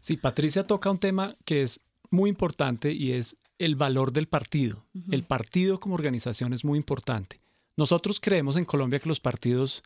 [0.00, 1.78] Sí, Patricia toca un tema que es
[2.10, 4.86] muy importante y es el valor del partido.
[5.10, 7.38] El partido como organización es muy importante.
[7.76, 9.82] Nosotros creemos en Colombia que los partidos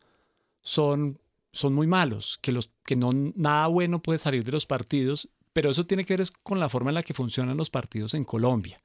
[0.67, 1.21] son,
[1.53, 5.71] son muy malos, que, los, que no, nada bueno puede salir de los partidos, pero
[5.71, 8.77] eso tiene que ver con la forma en la que funcionan los partidos en Colombia.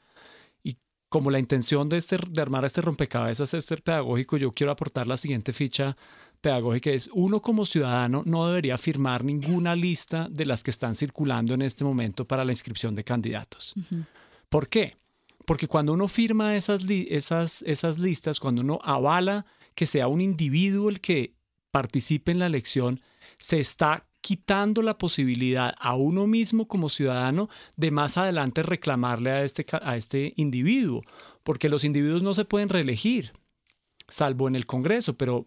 [0.64, 0.78] Y
[1.10, 5.08] como la intención de, este, de armar este rompecabezas es ser pedagógico, yo quiero aportar
[5.08, 5.98] la siguiente ficha
[6.40, 6.92] pedagógica.
[6.92, 11.64] Es uno como ciudadano no debería firmar ninguna lista de las que están circulando en
[11.64, 13.74] este momento para la inscripción de candidatos.
[14.50, 14.96] ¿Por qué?
[15.48, 20.90] Porque cuando uno firma esas, esas, esas listas, cuando uno avala que sea un individuo
[20.90, 21.34] el que
[21.72, 23.02] participe en la elección,
[23.38, 29.44] se está quitando la posibilidad a uno mismo como ciudadano de más adelante reclamarle a
[29.44, 31.02] este, a este individuo,
[31.44, 33.34] porque los individuos no se pueden reelegir,
[34.08, 35.46] salvo en el Congreso, pero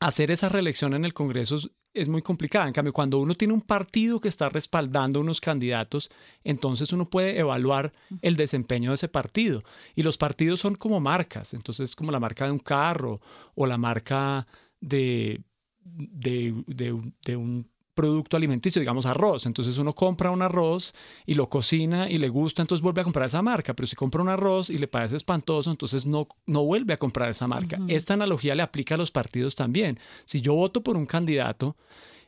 [0.00, 1.56] hacer esa reelección en el Congreso
[1.94, 2.66] es, muy complicada.
[2.66, 6.10] En cambio, cuando uno tiene un partido que está respaldando unos candidatos,
[6.42, 9.62] entonces uno puede evaluar el desempeño de ese partido.
[9.94, 13.20] Y los partidos son como marcas, entonces como la marca de un carro
[13.54, 14.46] o la marca
[14.84, 15.42] de,
[15.84, 19.46] de, de un producto alimenticio, digamos arroz.
[19.46, 20.94] Entonces uno compra un arroz
[21.24, 23.74] y lo cocina y le gusta, entonces vuelve a comprar esa marca.
[23.74, 27.30] Pero si compra un arroz y le parece espantoso, entonces no, no vuelve a comprar
[27.30, 27.78] esa marca.
[27.88, 29.98] Esta analogía le aplica a los partidos también.
[30.24, 31.76] Si yo voto por un candidato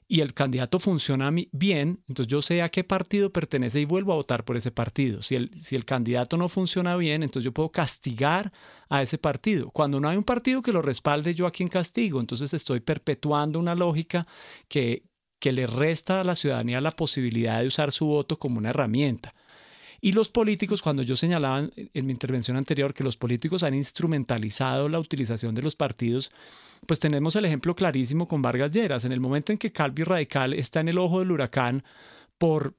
[0.08, 4.16] y el candidato funciona bien, entonces yo sé a qué partido pertenece y vuelvo a
[4.16, 5.20] votar por ese partido.
[5.22, 8.52] Si el, si el candidato no funciona bien, entonces yo puedo castigar
[8.88, 9.70] a ese partido.
[9.70, 12.20] Cuando no hay un partido que lo respalde, yo a quien castigo.
[12.20, 14.28] Entonces estoy perpetuando una lógica
[14.68, 15.04] que,
[15.40, 19.34] que le resta a la ciudadanía la posibilidad de usar su voto como una herramienta.
[20.00, 24.88] Y los políticos, cuando yo señalaba en mi intervención anterior que los políticos han instrumentalizado
[24.88, 26.30] la utilización de los partidos,
[26.86, 29.04] pues tenemos el ejemplo clarísimo con Vargas Lleras.
[29.04, 31.84] En el momento en que Calvi Radical está en el ojo del huracán
[32.38, 32.76] por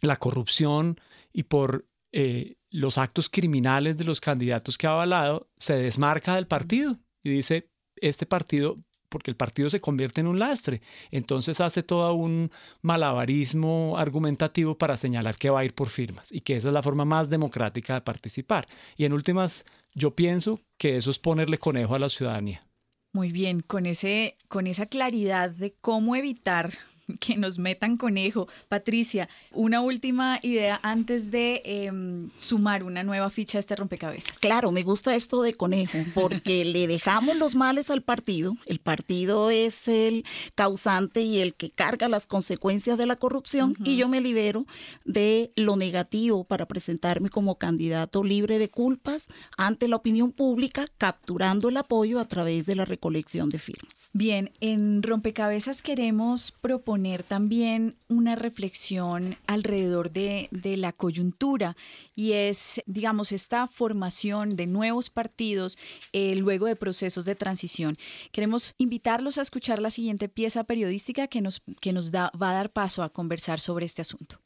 [0.00, 1.00] la corrupción
[1.32, 6.46] y por eh, los actos criminales de los candidatos que ha avalado, se desmarca del
[6.46, 8.78] partido y dice, este partido
[9.14, 10.82] porque el partido se convierte en un lastre.
[11.12, 12.50] Entonces hace todo un
[12.82, 16.82] malabarismo argumentativo para señalar que va a ir por firmas y que esa es la
[16.82, 18.66] forma más democrática de participar.
[18.96, 22.66] Y en últimas, yo pienso que eso es ponerle conejo a la ciudadanía.
[23.12, 26.72] Muy bien, con, ese, con esa claridad de cómo evitar
[27.20, 28.48] que nos metan conejo.
[28.68, 34.38] Patricia, una última idea antes de em, sumar una nueva ficha a este rompecabezas.
[34.38, 38.54] Claro, me gusta esto de conejo, porque le dejamos los males al partido.
[38.66, 43.96] El partido es el causante y el que carga las consecuencias de la corrupción y
[43.96, 44.66] yo me libero
[45.04, 51.68] de lo negativo para presentarme como candidato libre de culpas ante la opinión pública, capturando
[51.68, 54.03] el apoyo a través de la recolección de firmas.
[54.16, 61.76] Bien, en rompecabezas queremos proponer poner también una reflexión alrededor de, la coyuntura
[62.14, 65.76] y es, digamos, esta formación de nuevos partidos
[66.12, 67.98] eh, luego de procesos de transición.
[68.30, 72.54] Queremos invitarlos a escuchar la siguiente pieza periodística que nos, que nos da, va a
[72.54, 74.38] dar paso a conversar sobre este asunto.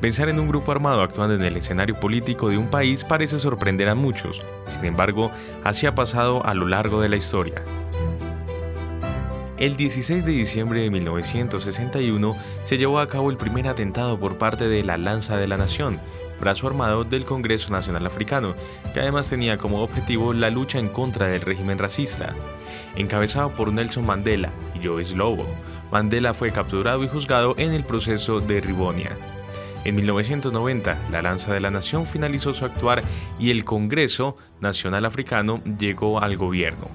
[0.00, 3.88] Pensar en un grupo armado actuando en el escenario político de un país parece sorprender
[3.88, 4.40] a muchos.
[4.68, 5.32] Sin embargo,
[5.64, 7.64] así ha pasado a lo largo de la historia.
[9.58, 14.68] El 16 de diciembre de 1961 se llevó a cabo el primer atentado por parte
[14.68, 15.98] de la Lanza de la Nación,
[16.40, 18.54] brazo armado del Congreso Nacional Africano,
[18.94, 22.36] que además tenía como objetivo la lucha en contra del régimen racista.
[22.94, 25.44] Encabezado por Nelson Mandela y Joyce Lobo,
[25.90, 29.16] Mandela fue capturado y juzgado en el proceso de Ribonia.
[29.88, 33.02] En 1990, la Lanza de la Nación finalizó su actuar
[33.38, 36.88] y el Congreso Nacional Africano llegó al gobierno.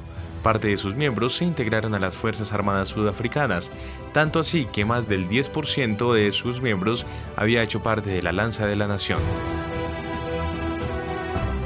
[0.44, 3.72] Parte de sus miembros se integraron a las Fuerzas Armadas Sudafricanas,
[4.12, 8.68] tanto así que más del 10% de sus miembros había hecho parte de la Lanza
[8.68, 9.22] de la Nación.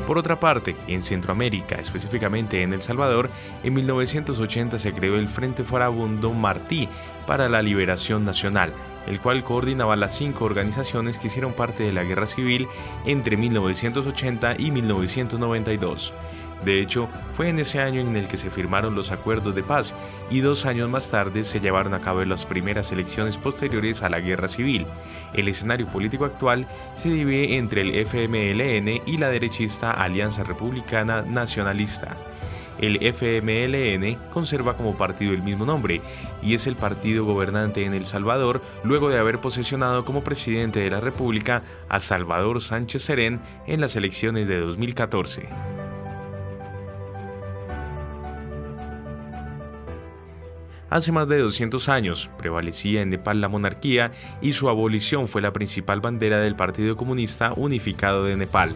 [0.06, 3.30] Por otra parte, en Centroamérica, específicamente en El Salvador,
[3.66, 6.88] en 1980 se creó el Frente Farabundo Martí
[7.26, 8.72] para la Liberación Nacional,
[9.08, 12.68] el cual coordinaba las cinco organizaciones que hicieron parte de la guerra civil
[13.06, 16.14] entre 1980 y 1992.
[16.64, 19.94] De hecho, fue en ese año en el que se firmaron los acuerdos de paz
[20.30, 24.20] y dos años más tarde se llevaron a cabo las primeras elecciones posteriores a la
[24.20, 24.88] guerra civil.
[25.34, 32.18] El escenario político actual se divide entre el FMLN y la derechista Alianza Republicana Nacionalista.
[32.80, 36.02] El FMLN conserva como partido el mismo nombre
[36.42, 40.92] y es el partido gobernante en El Salvador luego de haber posesionado como presidente de
[40.92, 45.50] la República a Salvador Sánchez Serén en las elecciones de 2014.
[50.90, 54.12] Hace más de 200 años prevalecía en Nepal la monarquía
[54.42, 58.74] y su abolición fue la principal bandera del Partido Comunista Unificado de Nepal.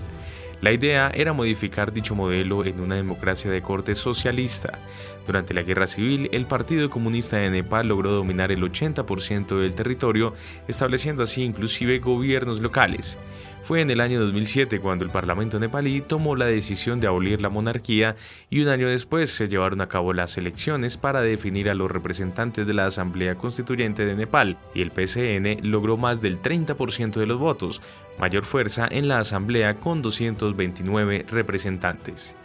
[0.61, 4.77] La idea era modificar dicho modelo en una democracia de corte socialista.
[5.25, 10.35] Durante la guerra civil, el Partido Comunista de Nepal logró dominar el 80% del territorio,
[10.67, 13.17] estableciendo así inclusive gobiernos locales.
[13.63, 17.49] Fue en el año 2007 cuando el Parlamento nepalí tomó la decisión de abolir la
[17.49, 18.15] monarquía
[18.49, 22.65] y un año después se llevaron a cabo las elecciones para definir a los representantes
[22.65, 27.37] de la Asamblea Constituyente de Nepal y el PCN logró más del 30% de los
[27.37, 27.81] votos,
[28.19, 32.35] mayor fuerza en la Asamblea con 229 representantes.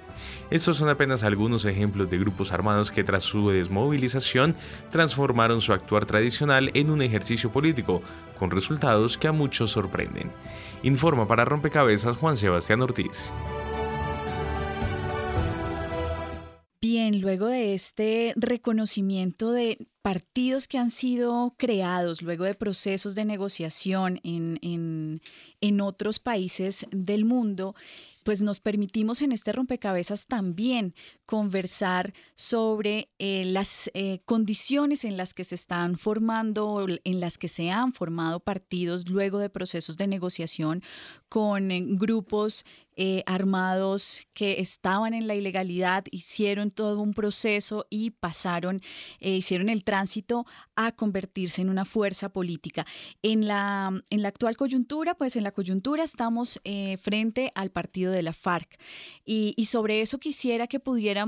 [0.51, 4.55] Estos son apenas algunos ejemplos de grupos armados que tras su desmovilización
[4.91, 8.03] transformaron su actuar tradicional en un ejercicio político,
[8.39, 10.31] con resultados que a muchos sorprenden.
[10.83, 13.33] Informa para Rompecabezas Juan Sebastián Ortiz.
[16.89, 23.25] Bien, luego de este reconocimiento de partidos que han sido creados luego de procesos de
[23.25, 25.21] negociación en,
[25.61, 27.75] en, otros países del mundo,
[28.27, 30.97] pues nos permitimos en este rompecabezas también
[31.27, 37.47] conversar sobre eh, las eh, condiciones en las que se están formando, en las que
[37.47, 40.83] se han formado partidos luego de procesos de negociación
[41.29, 41.71] con
[42.97, 48.83] eh, armados que estaban en la ilegalidad, hicieron todo un proceso y pasaron,
[49.21, 52.87] hicieron el tránsito a convertirse en una fuerza política.
[53.23, 56.61] En la, en la actual coyuntura, pues en la coyuntura estamos
[57.01, 58.79] frente al partido de la FARC
[59.25, 61.27] y, y sobre eso quisiera que pudiera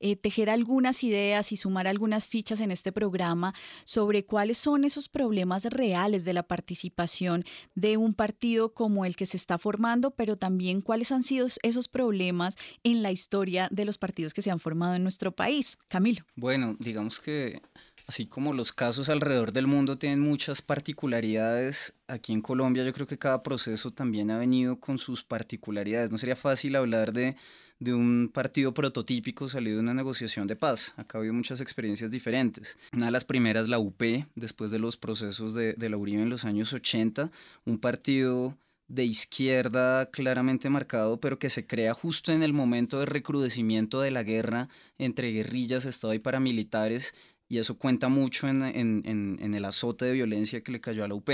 [0.00, 5.08] eh, tejer algunas ideas y sumar algunas fichas en este programa sobre cuáles son esos
[5.08, 7.44] problemas reales de la participación
[7.74, 11.88] de un partido como el que se está formando, pero también cuáles han sido esos
[11.88, 15.78] problemas en la historia de los partidos que se han formado en nuestro país.
[15.88, 16.24] Camilo.
[16.36, 17.62] Bueno, digamos que
[18.06, 23.06] así como los casos alrededor del mundo tienen muchas particularidades, aquí en Colombia yo creo
[23.06, 26.10] que cada proceso también ha venido con sus particularidades.
[26.10, 27.36] No sería fácil hablar de
[27.82, 30.94] de un partido prototípico salido de una negociación de paz.
[30.96, 32.78] Acá ha habido muchas experiencias diferentes.
[32.92, 34.00] Una de las primeras, la UP,
[34.36, 37.32] después de los procesos de, de la Uribe en los años 80,
[37.64, 38.56] un partido
[38.92, 44.10] de izquierda claramente marcado, pero que se crea justo en el momento de recrudecimiento de
[44.10, 44.68] la guerra
[44.98, 47.14] entre guerrillas, Estado y paramilitares,
[47.48, 49.02] y eso cuenta mucho en, en,
[49.40, 51.30] en el azote de violencia que le cayó a la UP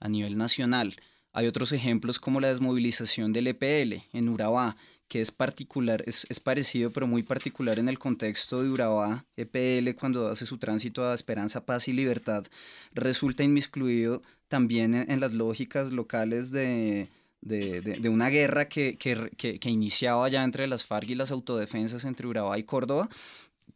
[0.00, 0.96] a nivel nacional.
[1.32, 4.76] Hay otros ejemplos como la desmovilización del EPL en Urabá,
[5.10, 9.98] que es particular, es, es, parecido pero muy particular en el contexto de Urabá, EPL
[9.98, 12.44] cuando hace su tránsito a esperanza, paz y libertad,
[12.94, 19.58] resulta inmiscuido también en, las lógicas locales de, de, de, una guerra que, que, que,
[19.58, 23.08] que, iniciaba ya entre las FARC y las autodefensas entre Urabá y Córdoba,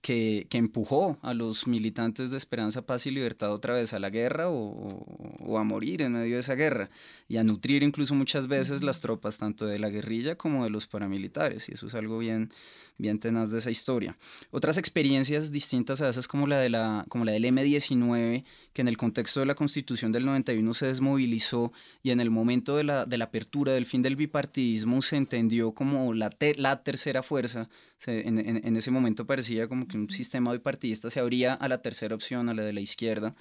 [0.05, 4.51] que, empujó a los militantes de Esperanza, Paz y Libertad otra vez a la guerra
[4.51, 5.03] o,
[5.41, 6.91] o, a morir en medio de esa guerra
[7.27, 10.87] y a nutrir incluso muchas veces las tropas tanto de la guerrilla como de los
[10.87, 11.71] paramilitares.
[11.71, 12.53] Y eso es algo bien,
[12.97, 14.17] bien tenaz de esa historia.
[14.51, 18.89] Otras experiencias distintas a esas como la, de la, como la del M-19, que en
[18.89, 21.73] el contexto de la constitución del 91 se desmovilizó
[22.03, 25.73] y en el momento de la, de la apertura del fin del bipartidismo se entendió
[25.73, 27.69] como la, la tercera fuerza,
[28.07, 32.15] en, en ese momento parecía como que un sistema bipartidista se abría a la tercera
[32.15, 33.35] opción, a la de la izquierda,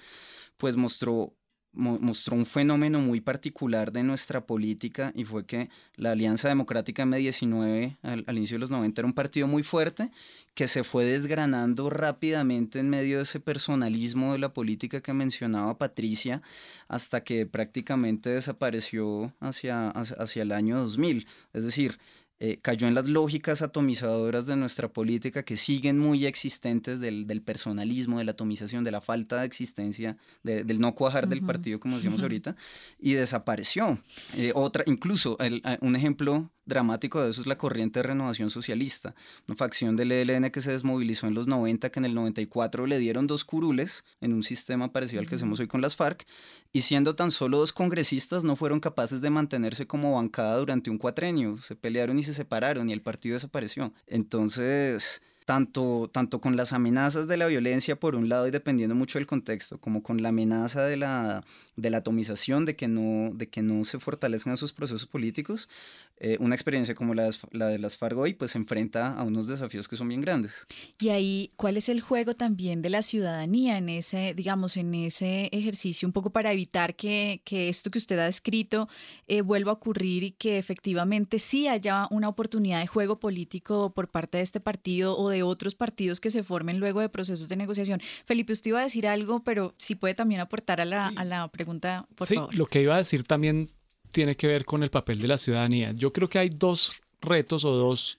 [0.56, 1.34] pues mostró
[1.74, 7.96] mostró un fenómeno muy particular de nuestra política y fue que la Alianza Democrática M19
[8.02, 10.10] al, al, inicio de los 90 era un partido muy fuerte
[10.54, 15.78] que se fue desgranando rápidamente en medio de ese personalismo de la política que mencionaba
[15.78, 16.42] Patricia
[16.86, 21.26] hasta que prácticamente desapareció hacia, hacia, el año 2000.
[21.52, 21.98] Es decir,
[22.40, 27.42] eh, cayó en las lógicas atomizadoras de nuestra política que siguen muy existentes del, del
[27.42, 31.30] personalismo, de la atomización, de la falta de existencia, de, del no cuajar uh -huh.
[31.30, 32.24] del partido, como decíamos uh -huh.
[32.24, 32.56] ahorita,
[32.98, 33.98] y desapareció.
[34.36, 39.14] Eh, otra, incluso el, un ejemplo dramático de eso es la corriente de renovación socialista,
[39.46, 42.98] una facción del ELN que se desmovilizó en los 90, que en el 94 le
[42.98, 46.26] dieron dos curules en un sistema parecido al que hacemos hoy con las FARC,
[46.72, 50.98] y siendo tan solo dos congresistas no fueron capaces de mantenerse como bancada durante un
[50.98, 53.92] cuatrenio, se pelearon y se separaron y el partido desapareció.
[54.06, 59.18] Entonces tanto, tanto con las amenazas de la violencia por un lado y dependiendo mucho
[59.18, 61.44] del contexto, como con la amenaza de la,
[61.76, 65.68] de la atomización, de que, no, de que no se fortalezcan esos procesos políticos,
[66.16, 69.88] eh, una experiencia como la, la de las Fargo pues se enfrenta a unos desafíos
[69.88, 70.66] que son bien grandes.
[71.00, 75.48] Y ahí, ¿cuál es el juego también de la ciudadanía en ese, digamos, en ese
[75.52, 78.88] ejercicio, un poco para evitar que, que esto que usted ha descrito
[79.26, 84.08] eh, vuelva a ocurrir y que efectivamente sí haya una oportunidad de juego político por
[84.08, 87.56] parte de este partido o de otros partidos que se formen luego de procesos de
[87.56, 88.00] negociación?
[88.24, 91.14] Felipe, usted iba a decir algo, pero si sí puede también aportar a la, sí.
[91.18, 92.54] a la pregunta, por sí, favor.
[92.54, 93.70] Lo que iba a decir también
[94.14, 95.92] tiene que ver con el papel de la ciudadanía.
[95.92, 98.16] Yo creo que hay dos retos o dos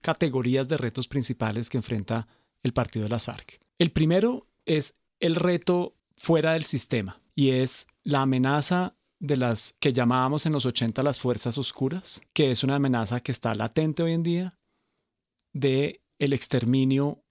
[0.00, 2.26] categorías de retos principales que enfrenta
[2.62, 3.60] el partido de las FARC.
[3.78, 9.92] El primero es el reto fuera del sistema y es la amenaza de las que
[9.92, 14.12] llamábamos en los 80 las fuerzas oscuras, que es una amenaza que está latente hoy
[14.12, 14.58] en día
[15.52, 17.22] de el exterminio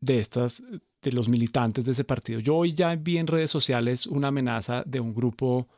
[0.00, 0.62] de estas
[1.02, 2.40] de los militantes de ese partido.
[2.40, 5.68] Yo hoy ya vi en redes sociales una amenaza de un grupo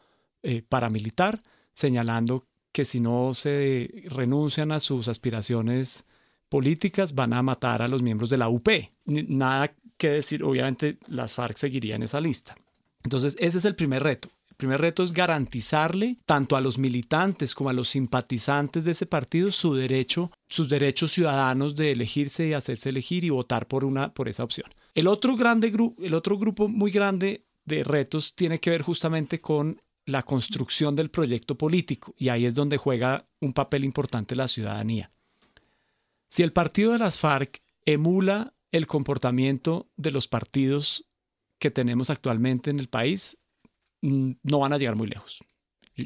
[0.42, 1.40] eh, paramilitar
[1.76, 6.04] señalando que si no se renuncian a sus aspiraciones
[6.48, 8.68] políticas van a matar a los miembros de la UP.
[9.04, 12.56] Nada que decir, obviamente las FARC seguirían esa lista.
[13.04, 14.30] Entonces, ese es el primer reto.
[14.48, 19.06] El primer reto es garantizarle tanto a los militantes como a los simpatizantes de ese
[19.06, 24.14] partido su derecho, sus derechos ciudadanos de elegirse y hacerse elegir y votar por, una,
[24.14, 24.70] por esa opción.
[24.94, 29.80] El otro, grande el otro grupo muy grande de retos tiene que ver justamente con
[30.06, 35.10] la construcción del proyecto político y ahí es donde juega un papel importante la ciudadanía.
[36.28, 41.06] Si el partido de las FARC emula el comportamiento de los partidos
[41.58, 43.38] que tenemos actualmente en el país,
[44.02, 45.42] mm, no van a llegar muy lejos.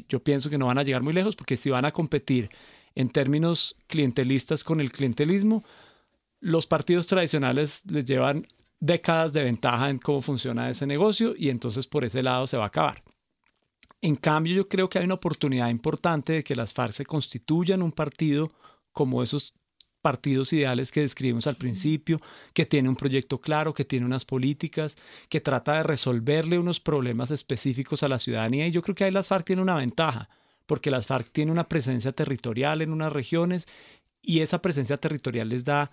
[0.07, 2.49] Yo pienso que no van a llegar muy lejos porque si van a competir
[2.95, 5.63] en términos clientelistas con el clientelismo,
[6.39, 8.47] los partidos tradicionales les llevan
[8.79, 12.63] décadas de ventaja en cómo funciona ese negocio y entonces por ese lado se va
[12.63, 13.03] a acabar.
[14.01, 17.83] En cambio, yo creo que hay una oportunidad importante de que las FARC se constituyan
[17.83, 18.51] un partido
[18.91, 19.53] como esos
[20.01, 22.19] partidos ideales que describimos al principio,
[22.53, 24.97] que tiene un proyecto claro, que tiene unas políticas,
[25.29, 28.67] que trata de resolverle unos problemas específicos a la ciudadanía.
[28.67, 30.29] Y yo creo que ahí las FARC tienen una ventaja,
[30.65, 33.67] porque las FARC tienen una presencia territorial en unas regiones
[34.23, 35.91] y esa presencia territorial les da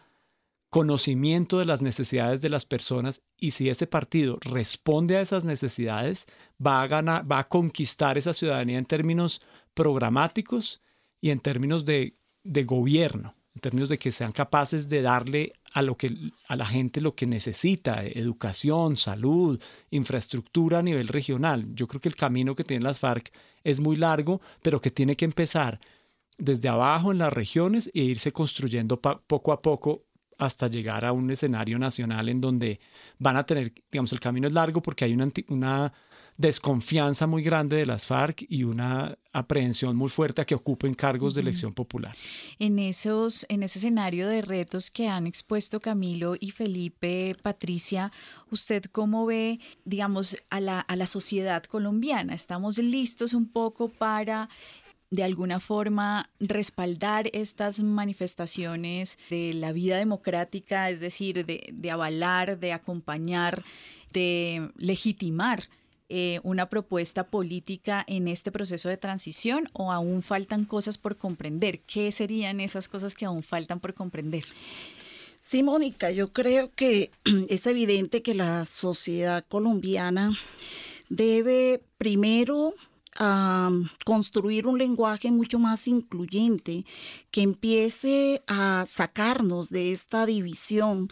[0.71, 6.27] conocimiento de las necesidades de las personas y si ese partido responde a esas necesidades,
[6.65, 9.41] va a ganar, va a conquistar esa ciudadanía en términos
[9.75, 10.83] programáticos
[11.21, 12.15] y en términos de,
[12.45, 16.15] de gobierno en términos de que sean capaces de darle a, lo que,
[16.47, 19.61] a la gente lo que necesita, educación, salud,
[19.91, 21.67] infraestructura a nivel regional.
[21.75, 23.33] Yo creo que el camino que tienen las FARC
[23.65, 25.81] es muy largo, pero que tiene que empezar
[26.37, 30.05] desde abajo en las regiones e irse construyendo poco a poco
[30.39, 32.81] hasta llegar a un escenario nacional en donde
[33.19, 35.93] van a tener, digamos, el camino es largo porque hay una, una
[36.39, 41.35] desconfianza muy grande de las FARC y una aprehensión muy fuerte a que ocupen cargos
[41.35, 42.15] de elección popular.
[42.61, 48.13] En, esos, en ese escenario de retos que han expuesto Camilo y Felipe, Patricia,
[48.51, 52.35] ¿usted cómo ve, digamos, a la, a la sociedad colombiana?
[52.35, 54.49] ¿Estamos listos un poco para
[55.11, 62.73] de alguna forma respaldar estas manifestaciones de la vida democrática, es decir, de, avalar, de
[62.73, 63.63] acompañar,
[64.13, 65.65] de legitimar
[66.11, 71.81] eh, una propuesta política en este proceso de transición o aún faltan cosas por comprender?
[71.81, 74.45] ¿Qué serían esas cosas que aún faltan por comprender?
[75.41, 77.11] Sí, Mónica, yo creo que
[77.49, 80.37] es evidente que la sociedad colombiana
[81.09, 82.75] debe primero
[84.05, 86.85] construir un lenguaje mucho más incluyente
[87.31, 91.09] que empiece a sacarnos de esta división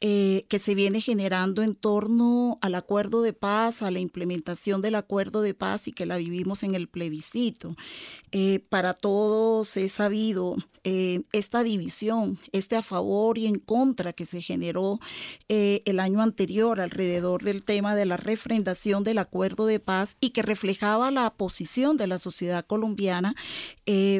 [0.00, 4.94] eh, que se viene generando en torno al acuerdo de paz, a la implementación del
[4.94, 7.74] acuerdo de paz y que la vivimos en el plebiscito.
[8.30, 14.24] Eh, para todos es sabido eh, esta división, este a favor y en contra que
[14.24, 15.00] se generó
[15.48, 20.42] el año anterior alrededor del tema de la refrendación del acuerdo de paz y que
[20.42, 23.34] reflejaba la posición de la sociedad colombiana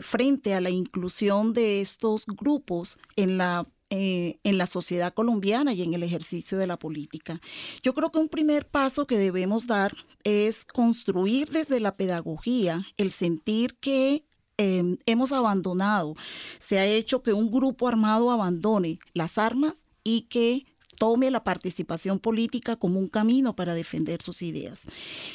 [0.03, 5.82] frente a la inclusión de estos grupos en la eh, en la sociedad colombiana y
[5.82, 7.41] en el ejercicio de la política.
[7.82, 13.12] Yo creo que un primer paso que debemos dar es construir desde la pedagogía el
[13.12, 14.24] sentir que
[14.59, 16.16] em, hemos abandonado,
[16.59, 20.66] se ha hecho que un grupo armado abandone las armas y que
[20.99, 24.83] tome la participación política como un camino para defender sus ideas.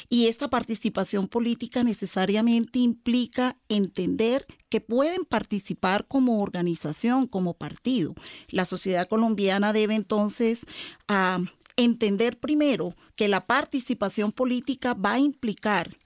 [0.08, 8.14] Y esta participación política necesariamente implica entender que pueden participar como organización, como partido.
[8.48, 10.60] La sociedad colombiana debe entonces
[11.08, 11.40] ah,
[11.76, 15.96] entender primero que la participación política va a implicar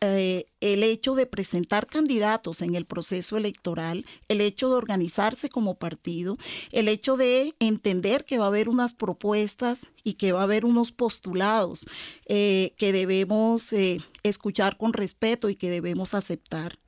[0.00, 5.74] eh, el hecho de presentar candidatos en el proceso electoral, el hecho de organizarse como
[5.74, 6.36] partido,
[6.72, 10.64] el hecho de entender que va a haber unas propuestas y que va a haber
[10.64, 11.86] unos postulados
[12.26, 16.78] eh, que debemos eh, escuchar con respeto y que debemos aceptar.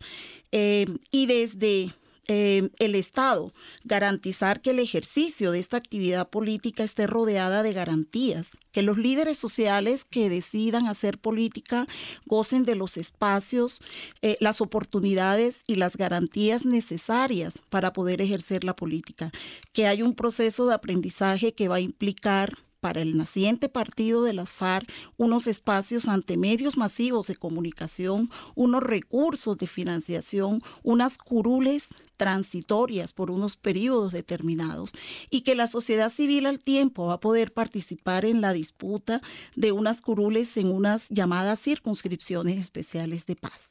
[0.53, 1.91] y desde
[2.33, 3.53] Em, el Estado,
[3.83, 9.37] garantizar que el ejercicio de esta actividad política esté rodeada de garantías, que los líderes
[9.37, 11.89] sociales que decidan hacer política
[12.27, 13.83] gocen de los espacios,
[14.23, 19.33] eh, las oportunidades y las garantías necesarias para poder ejercer la política,
[19.73, 24.33] que hay un proceso de aprendizaje que va a implicar para el naciente partido de
[24.33, 31.89] las FARC unos espacios ante medios masivos de comunicación, unos recursos de financiación, unas curules
[32.21, 34.93] transitorias por unos periodos determinados
[35.31, 39.23] y que la sociedad civil al tiempo va a poder participar en la disputa
[39.57, 43.69] de unas curules en unas llamadas circunscripciones especiales de paz.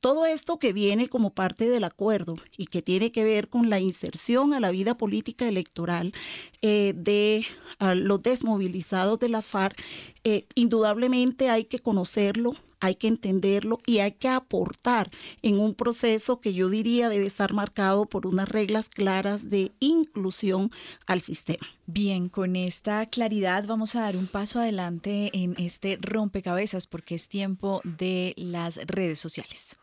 [0.00, 3.78] Todo esto que viene como parte del acuerdo y que tiene que ver con la
[3.78, 6.12] inserción a la vida política electoral
[6.60, 7.46] eh, de
[7.94, 9.80] los desmovilizados de la FARC,
[10.24, 15.08] eh, indudablemente hay que conocerlo, hay que entenderlo y hay que aportar
[15.40, 20.70] en un proceso que yo diría debe estar marcado por unas reglas claras de inclusión
[21.06, 21.64] al sistema.
[21.86, 27.28] Bien, con esta claridad vamos a dar un paso adelante en este rompecabezas porque es
[27.28, 29.78] tiempo de las redes sociales.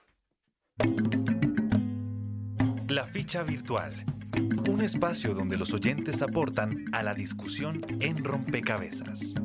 [2.89, 3.93] La ficha virtual.
[4.68, 9.36] Un espacio donde los oyentes aportan a la discusión en rompecabezas.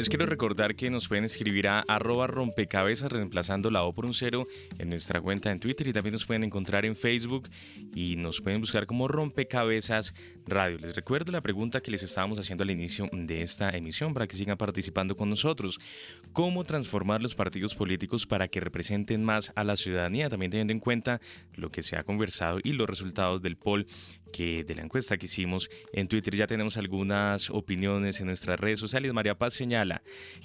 [0.00, 4.14] Les quiero recordar que nos pueden escribir a arroba rompecabezas reemplazando la O por un
[4.14, 4.44] cero
[4.78, 7.50] en nuestra cuenta en Twitter y también nos pueden encontrar en Facebook
[7.94, 10.14] y nos pueden buscar como rompecabezas
[10.46, 10.78] radio.
[10.78, 14.38] Les recuerdo la pregunta que les estábamos haciendo al inicio de esta emisión para que
[14.38, 15.78] sigan participando con nosotros.
[16.32, 20.30] ¿Cómo transformar los partidos políticos para que representen más a la ciudadanía?
[20.30, 21.20] También teniendo en cuenta
[21.56, 23.86] lo que se ha conversado y los resultados del poll
[24.32, 28.78] que de la encuesta que hicimos en Twitter ya tenemos algunas opiniones en nuestras redes
[28.78, 29.12] sociales.
[29.12, 29.89] María Paz señala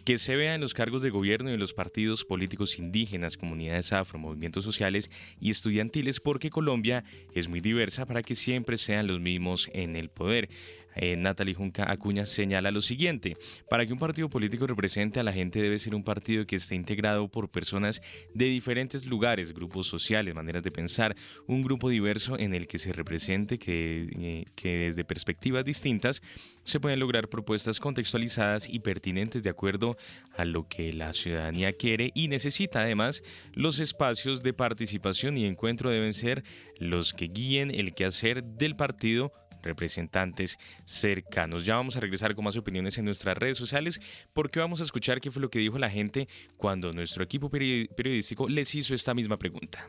[0.03, 3.93] que se vea en los cargos de gobierno y en los partidos políticos indígenas, comunidades
[3.93, 9.19] afro, movimientos sociales y estudiantiles porque Colombia es muy diversa para que siempre sean los
[9.19, 10.49] mismos en el poder.
[10.95, 13.37] Eh, Natalie Junca Acuña señala lo siguiente,
[13.69, 16.75] para que un partido político represente a la gente debe ser un partido que esté
[16.75, 18.01] integrado por personas
[18.33, 21.15] de diferentes lugares, grupos sociales, maneras de pensar,
[21.47, 26.21] un grupo diverso en el que se represente que, eh, que desde perspectivas distintas
[26.63, 29.97] se pueden lograr propuestas contextualizadas y pertinentes de acuerdo
[30.35, 32.81] a lo que la ciudadanía quiere y necesita.
[32.81, 33.23] Además,
[33.53, 36.43] los espacios de participación y encuentro deben ser
[36.79, 39.31] los que guíen el quehacer del partido
[39.66, 41.66] representantes cercanos.
[41.66, 43.99] Ya vamos a regresar con más opiniones en nuestras redes sociales
[44.34, 48.47] porque vamos a escuchar qué fue lo que dijo la gente cuando nuestro equipo periodístico
[48.47, 49.88] les hizo esta misma pregunta.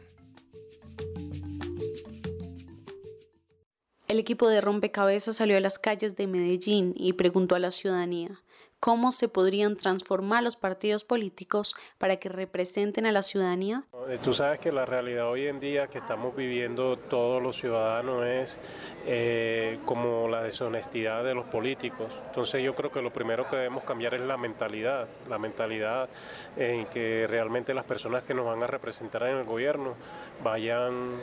[4.08, 8.40] El equipo de Rompecabezas salió a las calles de Medellín y preguntó a la ciudadanía
[8.86, 13.82] cómo se podrían transformar los partidos políticos para que representen a la ciudadanía?
[14.08, 18.24] Eh, tú sabes que la realidad hoy en día que estamos viviendo todos los ciudadanos
[18.24, 18.60] es
[19.04, 22.16] eh, como la deshonestidad de los políticos.
[22.26, 26.08] Entonces yo creo que lo primero que debemos cambiar es la mentalidad, la mentalidad
[26.56, 29.96] en que realmente las personas que nos van a representar en el gobierno
[30.44, 31.16] vayan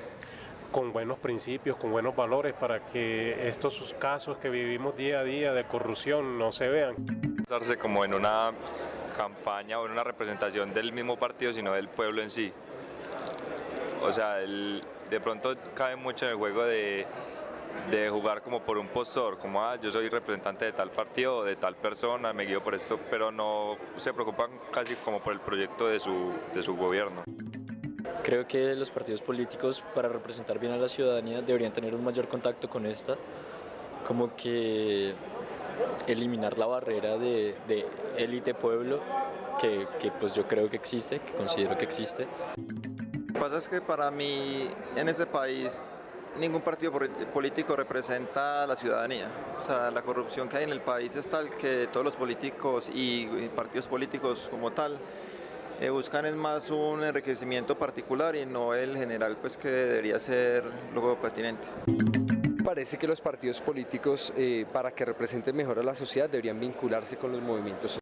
[0.74, 5.54] con buenos principios, con buenos valores para que estos casos que vivimos día a día
[5.54, 6.96] de corrupción no se vean.
[7.38, 8.52] Pensarse como en una
[9.16, 12.52] campaña o en una representación del mismo partido, sino del pueblo en sí.
[14.02, 17.06] O sea, de pronto cae mucho en el juego de,
[18.10, 21.76] jugar como por un postor, como ah, yo soy representante de tal partido de tal
[21.76, 26.00] persona, me guío por esto, pero no se preocupan casi como por el proyecto de
[26.00, 27.24] su gobierno.
[28.22, 32.28] Creo que los partidos políticos para representar bien a la ciudadanía deberían tener un mayor
[32.28, 33.16] contacto con esta,
[34.08, 35.14] como que
[36.08, 37.56] eliminar la barrera de,
[38.18, 39.00] élite-pueblo
[39.60, 42.28] que, que, pues yo creo que existe, que considero que existe.
[43.28, 45.82] Lo que pasa es que para mí en este país
[46.40, 46.92] ningún partido
[47.34, 49.28] político representa a la ciudadanía.
[49.58, 52.90] O sea, la corrupción que hay en el país es tal que todos los políticos
[52.94, 55.00] y partidos políticos como tal
[55.84, 60.64] eh, buscan es más un enriquecimiento particular y no el general pues que debería ser
[60.94, 61.68] luego pertinente.
[62.64, 67.18] Parece que los partidos políticos eh, para que representen mejor a la sociedad deberían vincularse
[67.18, 68.00] con los movimientos.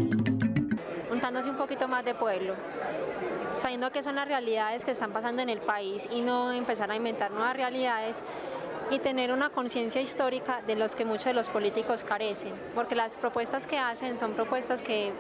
[1.09, 2.53] Juntándose un poquito más de pueblo,
[3.57, 6.95] sabiendo que son las realidades que están pasando en el país y no empezar a
[6.95, 8.21] inventar nuevas realidades
[8.91, 13.17] y tener una conciencia histórica de los que muchos de los políticos carecen, porque las
[13.17, 15.13] propuestas que hacen son propuestas que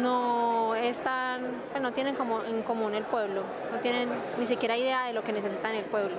[0.00, 1.42] no están,
[1.80, 3.42] no tienen como en común el pueblo,
[3.72, 4.08] no tienen
[4.38, 6.16] ni siquiera idea de lo que necesitan el pueblo.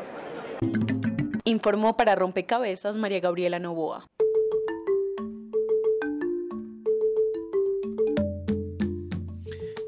[1.45, 4.05] Informó para Rompecabezas María Gabriela Novoa.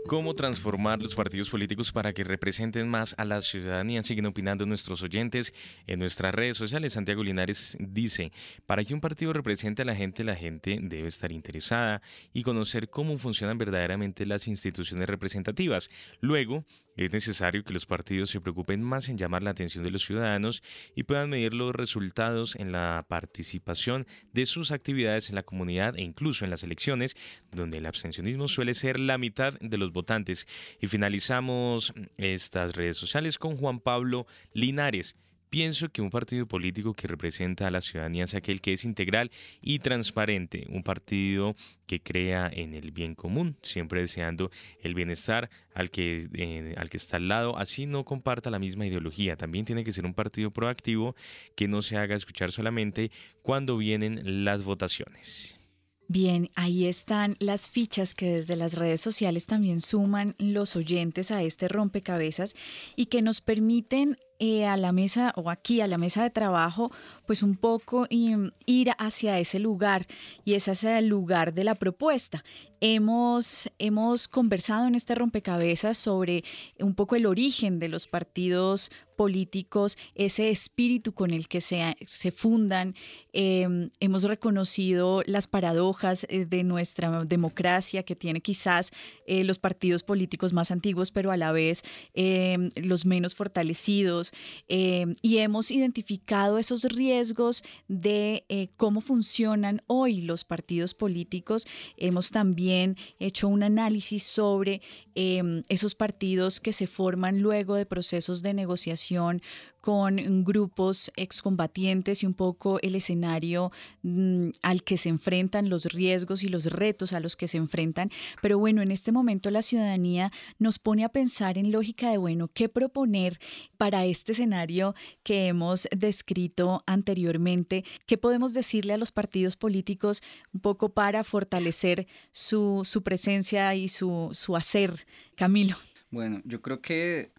[0.08, 4.04] Cómo transformar los partidos políticos para que representen más a la ciudadanía.
[4.04, 5.54] Siguen opinando nuestros oyentes
[5.88, 6.94] en nuestras redes sociales.
[6.94, 8.32] Santiago Linares dice,
[8.66, 12.02] para que un partido represente a la gente, la gente debe estar interesada
[12.34, 15.90] y conocer cómo funcionan verdaderamente las instituciones representativas.
[16.22, 20.06] Luego, es necesario que los partidos se preocupen más en llamar la atención de los
[20.06, 20.64] ciudadanos
[20.96, 26.04] y puedan medir los resultados en la participación de sus actividades en la comunidad e
[26.04, 27.18] incluso en las elecciones,
[27.52, 30.48] donde el abstencionismo suele ser la mitad de los votantes.
[30.80, 35.16] Y finalizamos estas redes sociales con Juan Pablo Linares.
[35.56, 39.32] Pienso que un partido político que representa a la ciudadanía es aquel que es integral
[39.62, 41.56] y transparente, un partido
[41.88, 46.98] que crea en el bien común, siempre deseando el bienestar al que, eh, al que
[46.98, 49.38] está al lado, así no comparta la misma ideología.
[49.38, 51.16] También tiene que ser un partido proactivo
[51.56, 53.10] que no se haga escuchar solamente
[53.42, 55.62] cuando vienen las votaciones.
[56.08, 61.42] Bien, ahí están las fichas que desde las redes sociales también suman los oyentes a
[61.42, 62.56] este rompecabezas
[62.96, 66.92] y que nos permiten eh, a la mesa o aquí a la mesa de trabajo,
[67.26, 70.06] pues un poco ir hacia ese lugar
[70.44, 72.44] y es hacia el lugar de la propuesta.
[72.82, 76.44] Hemos, hemos conversado en este rompecabezas sobre
[76.80, 82.32] un poco el origen de los partidos políticos, ese espíritu con el que se, se
[82.32, 82.96] fundan.
[83.34, 88.92] Em, hemos reconocido las paradojas eh, de nuestra democracia que tiene quizás
[89.26, 91.84] eh, los partidos políticos más antiguos, pero a la vez
[92.14, 94.25] em, los menos fortalecidos
[94.68, 101.68] Em, y hemos identificado esos riesgos de eh, cómo funcionan hoy los partidos políticos.
[101.98, 104.82] Hemos también hecho un análisis sobre
[105.16, 109.42] em, esos partidos que se forman luego de procesos de negociación
[109.86, 113.72] con grupos excombatientes y un poco el escenario
[114.02, 118.10] mm, al que se enfrentan, los riesgos y los retos a los que se enfrentan.
[118.42, 122.48] Pero bueno, en este momento la ciudadanía nos pone a pensar en lógica de, bueno,
[122.52, 123.38] ¿qué proponer
[123.78, 127.86] para este escenario que hemos descrito anteriormente?
[128.08, 133.88] ¿Qué podemos decirle a los partidos políticos un poco para fortalecer su, su presencia y
[133.90, 135.06] su, su hacer?
[135.36, 135.76] Camilo.
[136.10, 137.36] Bueno, yo creo que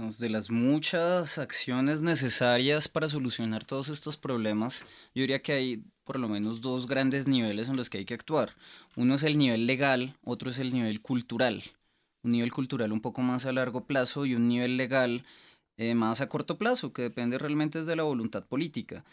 [0.00, 4.84] de las muchas acciones necesarias para solucionar todos estos problemas,
[5.14, 8.14] yo diría que hay por lo menos dos grandes niveles en los que hay que
[8.14, 8.56] actuar.
[8.96, 11.62] Uno es el nivel legal, otro es el nivel cultural.
[12.22, 15.24] Un nivel cultural un poco más a largo plazo y un nivel legal
[15.76, 19.04] eh, más a corto plazo, que depende realmente de la voluntad política.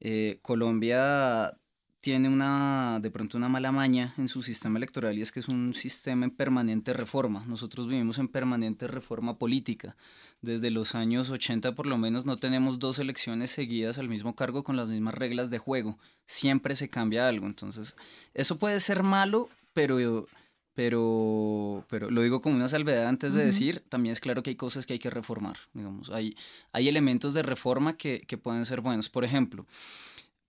[0.00, 1.56] Eh, Colombia
[2.02, 5.46] tiene una, de pronto una mala maña en su sistema electoral y es que es
[5.46, 7.46] un sistema en permanente reforma.
[7.46, 9.96] Nosotros vivimos en permanente reforma política.
[10.40, 14.64] Desde los años 80 por lo menos no tenemos dos elecciones seguidas al mismo cargo
[14.64, 15.96] con las mismas reglas de juego.
[16.26, 17.46] Siempre se cambia algo.
[17.46, 17.94] Entonces,
[18.34, 20.26] eso puede ser malo, pero
[20.74, 24.56] pero, pero lo digo como una salvedad antes de decir, también es claro que hay
[24.56, 26.34] cosas que hay que reformar, digamos, hay,
[26.72, 29.10] hay elementos de reforma que, que pueden ser buenos.
[29.10, 29.66] Por ejemplo,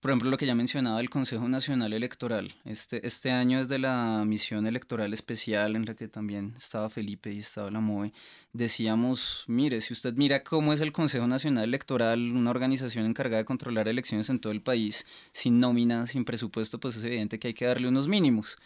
[0.04, 2.54] por ejemplo, lo que ya mencionaba el Consejo Nacional Electoral.
[2.66, 7.32] Este, este año es de la misión electoral especial en la que también estaba Felipe
[7.32, 8.12] y estaba la MOE.
[8.52, 13.44] Decíamos, mire, si usted mira cómo es el Consejo Nacional Electoral, una organización encargada de
[13.46, 17.54] controlar elecciones en todo el país, sin nómina, sin presupuesto, pues es evidente que hay
[17.54, 18.58] que darle unos mínimos.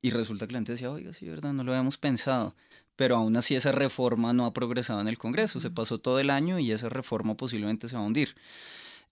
[0.00, 2.54] Y resulta que la gente decía, oiga, sí, verdad, no lo habíamos pensado.
[2.96, 5.60] Pero aún así esa reforma no ha progresado en el Congreso.
[5.60, 8.34] Se pasó todo el año y esa reforma posiblemente se va a hundir.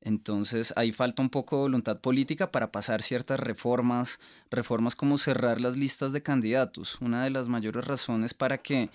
[0.04, 4.18] Entonces ahí falta un poco de voluntad política para pasar ciertas reformas,
[4.50, 6.98] reformas como cerrar las listas de candidatos.
[7.00, 8.90] Una de las mayores razones para que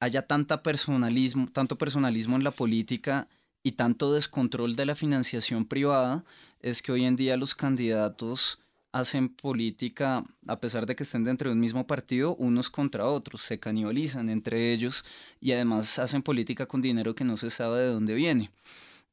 [0.00, 3.28] haya tanta personalismo, tanto personalismo en la política
[3.62, 6.24] y tanto descontrol de la financiación privada
[6.60, 8.58] es que hoy en día los candidatos
[8.92, 13.42] hacen política, a pesar de que estén dentro de un mismo partido, unos contra otros,
[13.42, 15.04] se canibalizan entre ellos
[15.40, 18.50] y además hacen política con dinero que no se sabe de dónde viene.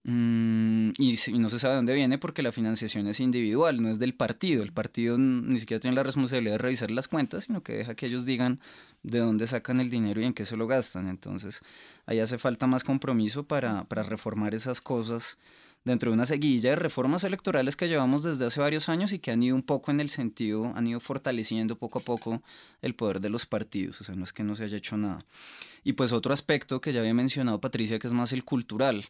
[0.04, 4.00] Mm, y, no se sabe de dónde viene porque la financiación es individual, no es
[4.00, 4.64] del partido.
[4.64, 8.06] El partido ni siquiera tiene la responsabilidad de revisar las cuentas, sino que deja que
[8.06, 8.60] ellos digan
[9.04, 11.08] de dónde sacan el dinero y en qué se lo gastan.
[11.10, 11.62] Entonces,
[12.06, 15.38] ahí hace falta más compromiso para, para reformar esas cosas
[15.88, 19.32] dentro de una seguilla de reformas electorales que llevamos desde hace varios años y que
[19.32, 22.44] han ido un poco en el sentido, han ido fortaleciendo poco a poco
[22.82, 25.20] el poder de los partidos, o sea, no es que no se haya hecho nada.
[25.84, 29.06] Y pues otro aspecto que ya había mencionado Patricia, que es más el cultural,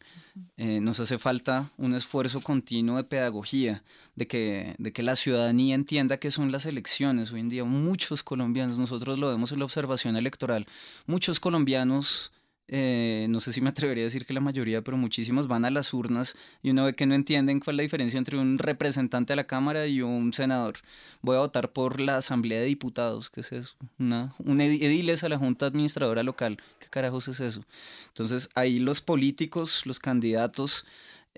[0.58, 3.84] eh, nos hace falta un esfuerzo continuo de pedagogía,
[4.16, 7.32] de que, de que la ciudadanía entienda qué son las elecciones.
[7.32, 10.68] Hoy en día muchos colombianos, nosotros lo vemos en la observación electoral,
[11.08, 12.32] muchos colombianos
[12.70, 15.72] eh, no sé si me atrevería a decir que la mayoría, pero muchísimos van a
[15.72, 19.32] las urnas y uno ve que no entienden cuál es la diferencia entre un representante
[19.32, 20.76] de la Cámara y un senador.
[21.22, 23.76] Voy a votar por la Asamblea de Diputados, ¿qué es eso?
[24.00, 27.64] Una, un ediles a la Junta Administradora Local, ¿qué carajos es eso?
[28.10, 30.86] Entonces ahí los políticos, los candidatos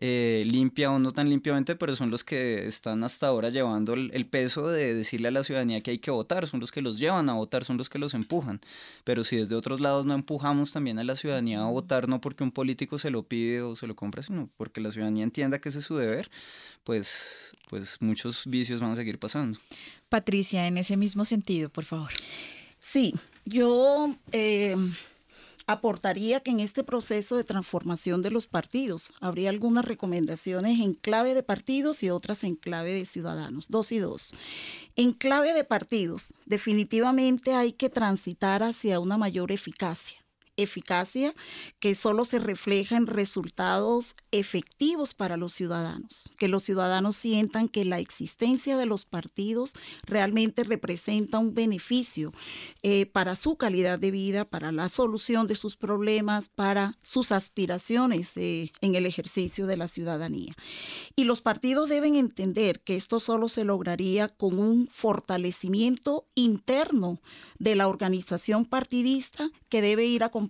[0.01, 4.25] eh, limpia o no tan limpiamente, pero son los que están hasta ahora llevando el,
[4.27, 7.27] peso de decirle a la ciudadanía que hay que votar, son los que los llevan
[7.27, 8.61] a votar, son los que los empujan.
[9.03, 12.45] Pero si desde otros lados no empujamos también a la ciudadanía a votar, no porque
[12.45, 15.67] un político se lo pide o se lo compra, sino porque la ciudadanía entienda que
[15.67, 16.31] ese es su deber,
[16.85, 19.59] pues, pues muchos vicios van a seguir pasando.
[20.07, 22.11] Patricia, en ese mismo sentido, por favor.
[22.79, 24.15] Sí, yo...
[24.31, 24.77] Eh,
[25.71, 31.35] aportaría que en este proceso de transformación de los partidos habría algunas recomendaciones en clave
[31.35, 34.33] de partidos y otras en clave de ciudadanos, dos y dos.
[34.95, 40.19] En clave de partidos, definitivamente hay que transitar hacia una mayor eficacia
[40.63, 41.33] eficacia
[41.79, 47.85] que solo se refleja en resultados efectivos para los ciudadanos, que los ciudadanos sientan que
[47.85, 49.73] la existencia de los partidos
[50.05, 52.33] realmente representa un beneficio
[52.83, 58.35] eh, para su calidad de vida, para la solución de sus problemas, para sus aspiraciones
[58.37, 60.53] eh, en el ejercicio de la ciudadanía.
[61.15, 67.21] Y los partidos deben entender que esto solo se lograría con un fortalecimiento interno
[67.57, 70.48] de la organización partidista que debe ir acompañada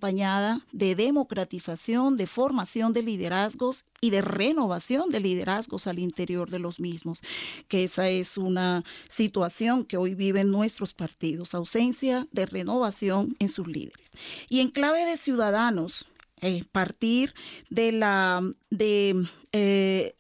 [0.71, 6.79] de democratización, de formación de liderazgos y de renovación de liderazgos al interior de los
[6.79, 7.21] mismos,
[7.67, 13.67] que esa es una situación que hoy viven nuestros partidos, ausencia de renovación en sus
[13.67, 14.11] líderes.
[14.47, 16.05] Y en clave de ciudadanos,
[16.41, 17.33] eh, partir
[17.69, 20.15] de la, de, eh,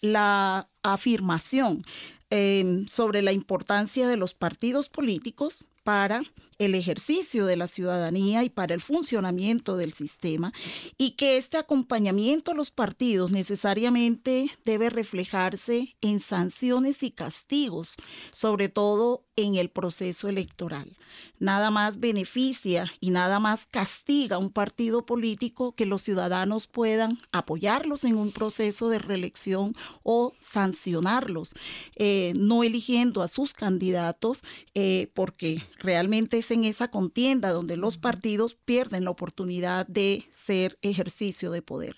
[0.00, 1.82] la afirmación
[2.30, 6.22] eh, sobre la importancia de los partidos políticos para
[6.58, 10.52] el ejercicio de la ciudadanía y para el funcionamiento del sistema
[10.98, 17.96] y que este acompañamiento a los partidos necesariamente debe reflejarse en sanciones y castigos,
[18.32, 20.96] sobre todo en el proceso electoral.
[21.38, 27.18] Nada más beneficia y nada más castiga a un partido político que los ciudadanos puedan
[27.32, 31.54] apoyarlos en un proceso de reelección o sancionarlos,
[31.96, 37.98] eh, no eligiendo a sus candidatos eh, porque realmente es en esa contienda donde los
[37.98, 41.96] partidos pierden la oportunidad de ser ejercicio de poder.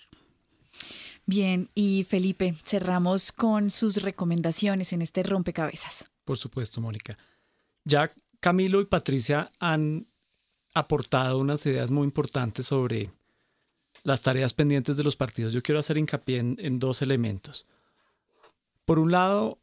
[1.25, 6.09] Bien, y Felipe, cerramos con sus recomendaciones en este rompecabezas.
[6.23, 7.17] Por supuesto, Mónica.
[7.83, 10.07] Ya Camilo y Patricia han
[10.73, 13.11] aportado unas ideas muy importantes sobre
[14.03, 15.53] las tareas pendientes de los partidos.
[15.53, 17.65] Yo quiero hacer hincapié en, en dos elementos.
[18.85, 19.59] Por un lado,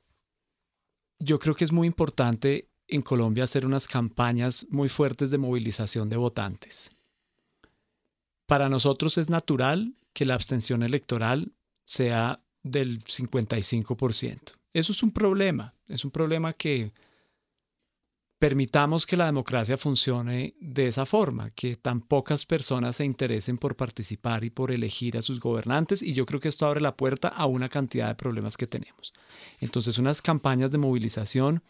[1.18, 6.08] yo creo que es muy importante en Colombia hacer unas campañas muy fuertes de movilización
[6.08, 6.90] de votantes.
[8.46, 11.52] Para nosotros es natural que la abstención electoral
[11.84, 14.52] sea del 55%.
[14.72, 16.92] Eso es un problema, es un problema que
[18.44, 23.74] permitamos que la democracia funcione de esa forma, que tan pocas personas se interesen por
[23.74, 27.28] participar y por elegir a sus gobernantes, y yo creo que esto abre la puerta
[27.28, 29.14] a una cantidad de problemas que tenemos.
[29.60, 31.62] Entonces, unas campañas de movilización,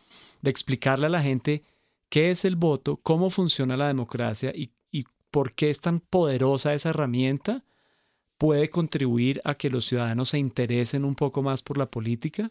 [0.42, 1.62] de explicarle a la gente
[2.08, 6.74] qué es el voto, cómo funciona la democracia y, y por qué es tan poderosa
[6.74, 7.62] esa herramienta,
[8.36, 12.50] puede contribuir a que los ciudadanos se interesen un poco más por la política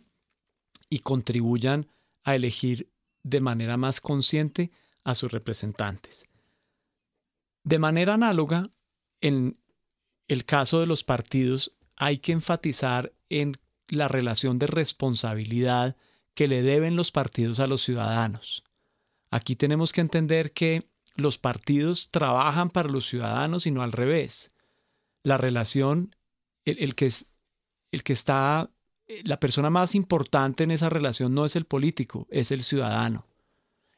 [0.90, 1.88] y contribuyan
[2.24, 2.93] a elegir
[3.24, 4.72] de manera más consciente
[5.04, 6.26] a sus representantes.
[7.64, 8.70] De manera análoga,
[9.22, 9.58] en
[10.28, 13.58] el caso de los partidos, hay que enfatizar en
[13.88, 15.96] la relación de responsabilidad
[16.34, 18.64] que le deben los partidos a los ciudadanos.
[19.30, 24.52] Aquí tenemos que entender que los partidos trabajan para los ciudadanos y no al revés.
[25.22, 26.16] La relación,
[26.66, 27.28] el, que, es,
[27.92, 28.72] el que está
[29.24, 33.26] la persona más importante en esa relación no es el político, es el ciudadano.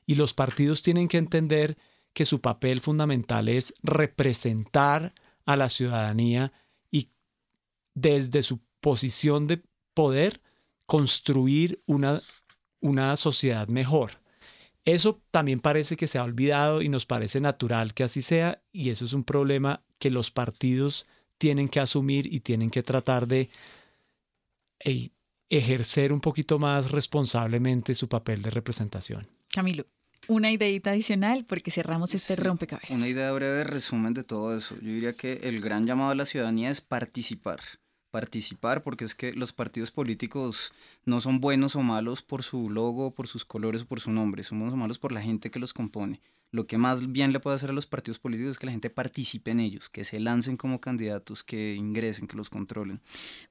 [0.05, 1.77] Y los partidos tienen que entender
[2.13, 5.13] que su papel fundamental es representar
[5.45, 6.53] a la ciudadanía
[6.91, 7.09] y
[7.93, 9.61] desde su posición de
[9.93, 10.41] poder
[10.85, 12.21] construir una,
[12.79, 14.21] una sociedad mejor.
[14.85, 18.91] Eso también parece que se ha olvidado y nos parece natural que así sea y
[18.91, 21.07] eso es un problema que los partidos
[21.39, 23.49] tienen que asumir y tienen que tratar de
[25.49, 29.27] ejercer un poquito más responsablemente su papel de representación.
[29.49, 29.85] Camilo,
[30.27, 32.97] una ideita adicional porque cerramos este rompecabezas.
[32.97, 34.75] Una idea breve de resumen de todo eso.
[34.75, 37.59] Yo diría que el gran llamado a la ciudadanía es participar.
[38.11, 40.71] Participar porque es que los partidos políticos
[41.03, 44.43] no son buenos o malos por su logo, por sus colores o por su nombre.
[44.43, 46.21] Son buenos o malos por la gente que los compone.
[46.55, 48.89] Lo que más bien le puede hacer a los partidos políticos es que la gente
[48.89, 53.01] participe en ellos, que se lancen como candidatos, que ingresen, que los controlen.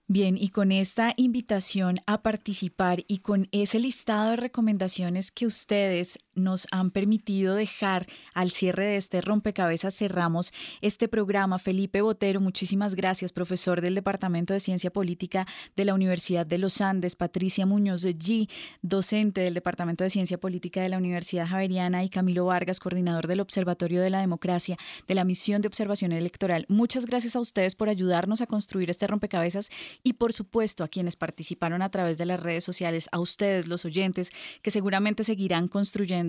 [0.08, 6.18] Bien, y con esta invitación a participar y con ese listado de recomendaciones que ustedes
[6.34, 11.58] nos han permitido dejar al cierre de este rompecabezas, cerramos este programa.
[11.58, 16.80] Felipe Botero, muchísimas gracias, profesor del Departamento de Ciencia Política de la Universidad de los
[16.80, 17.16] Andes.
[17.16, 18.48] Patricia Muñoz G,
[18.82, 22.04] docente del Departamento de Ciencia Política de la Universidad Javeriana.
[22.04, 24.76] Y Camilo Vargas, coordinador del Observatorio de la Democracia
[25.06, 26.66] de la Misión de Observación Electoral.
[26.68, 29.70] Muchas gracias a ustedes por ayudarnos a construir este rompecabezas
[30.02, 33.84] y por supuesto a quienes participaron a través de las redes sociales, a ustedes los
[33.84, 34.30] oyentes
[34.62, 35.68] que seguramente seguirán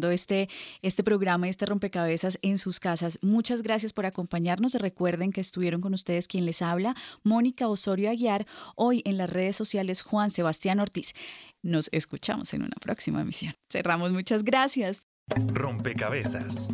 [0.03, 0.49] este,
[0.81, 3.19] este programa y este rompecabezas en sus casas.
[3.21, 4.75] Muchas gracias por acompañarnos.
[4.75, 9.55] Recuerden que estuvieron con ustedes quien les habla, Mónica Osorio Aguiar, hoy en las redes
[9.55, 11.13] sociales Juan Sebastián Ortiz.
[11.61, 13.55] Nos escuchamos en una próxima emisión.
[13.71, 15.07] Cerramos, muchas gracias.
[15.47, 16.69] Rompecabezas.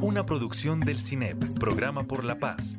[0.00, 2.78] Una producción del CINEP, Programa por la Paz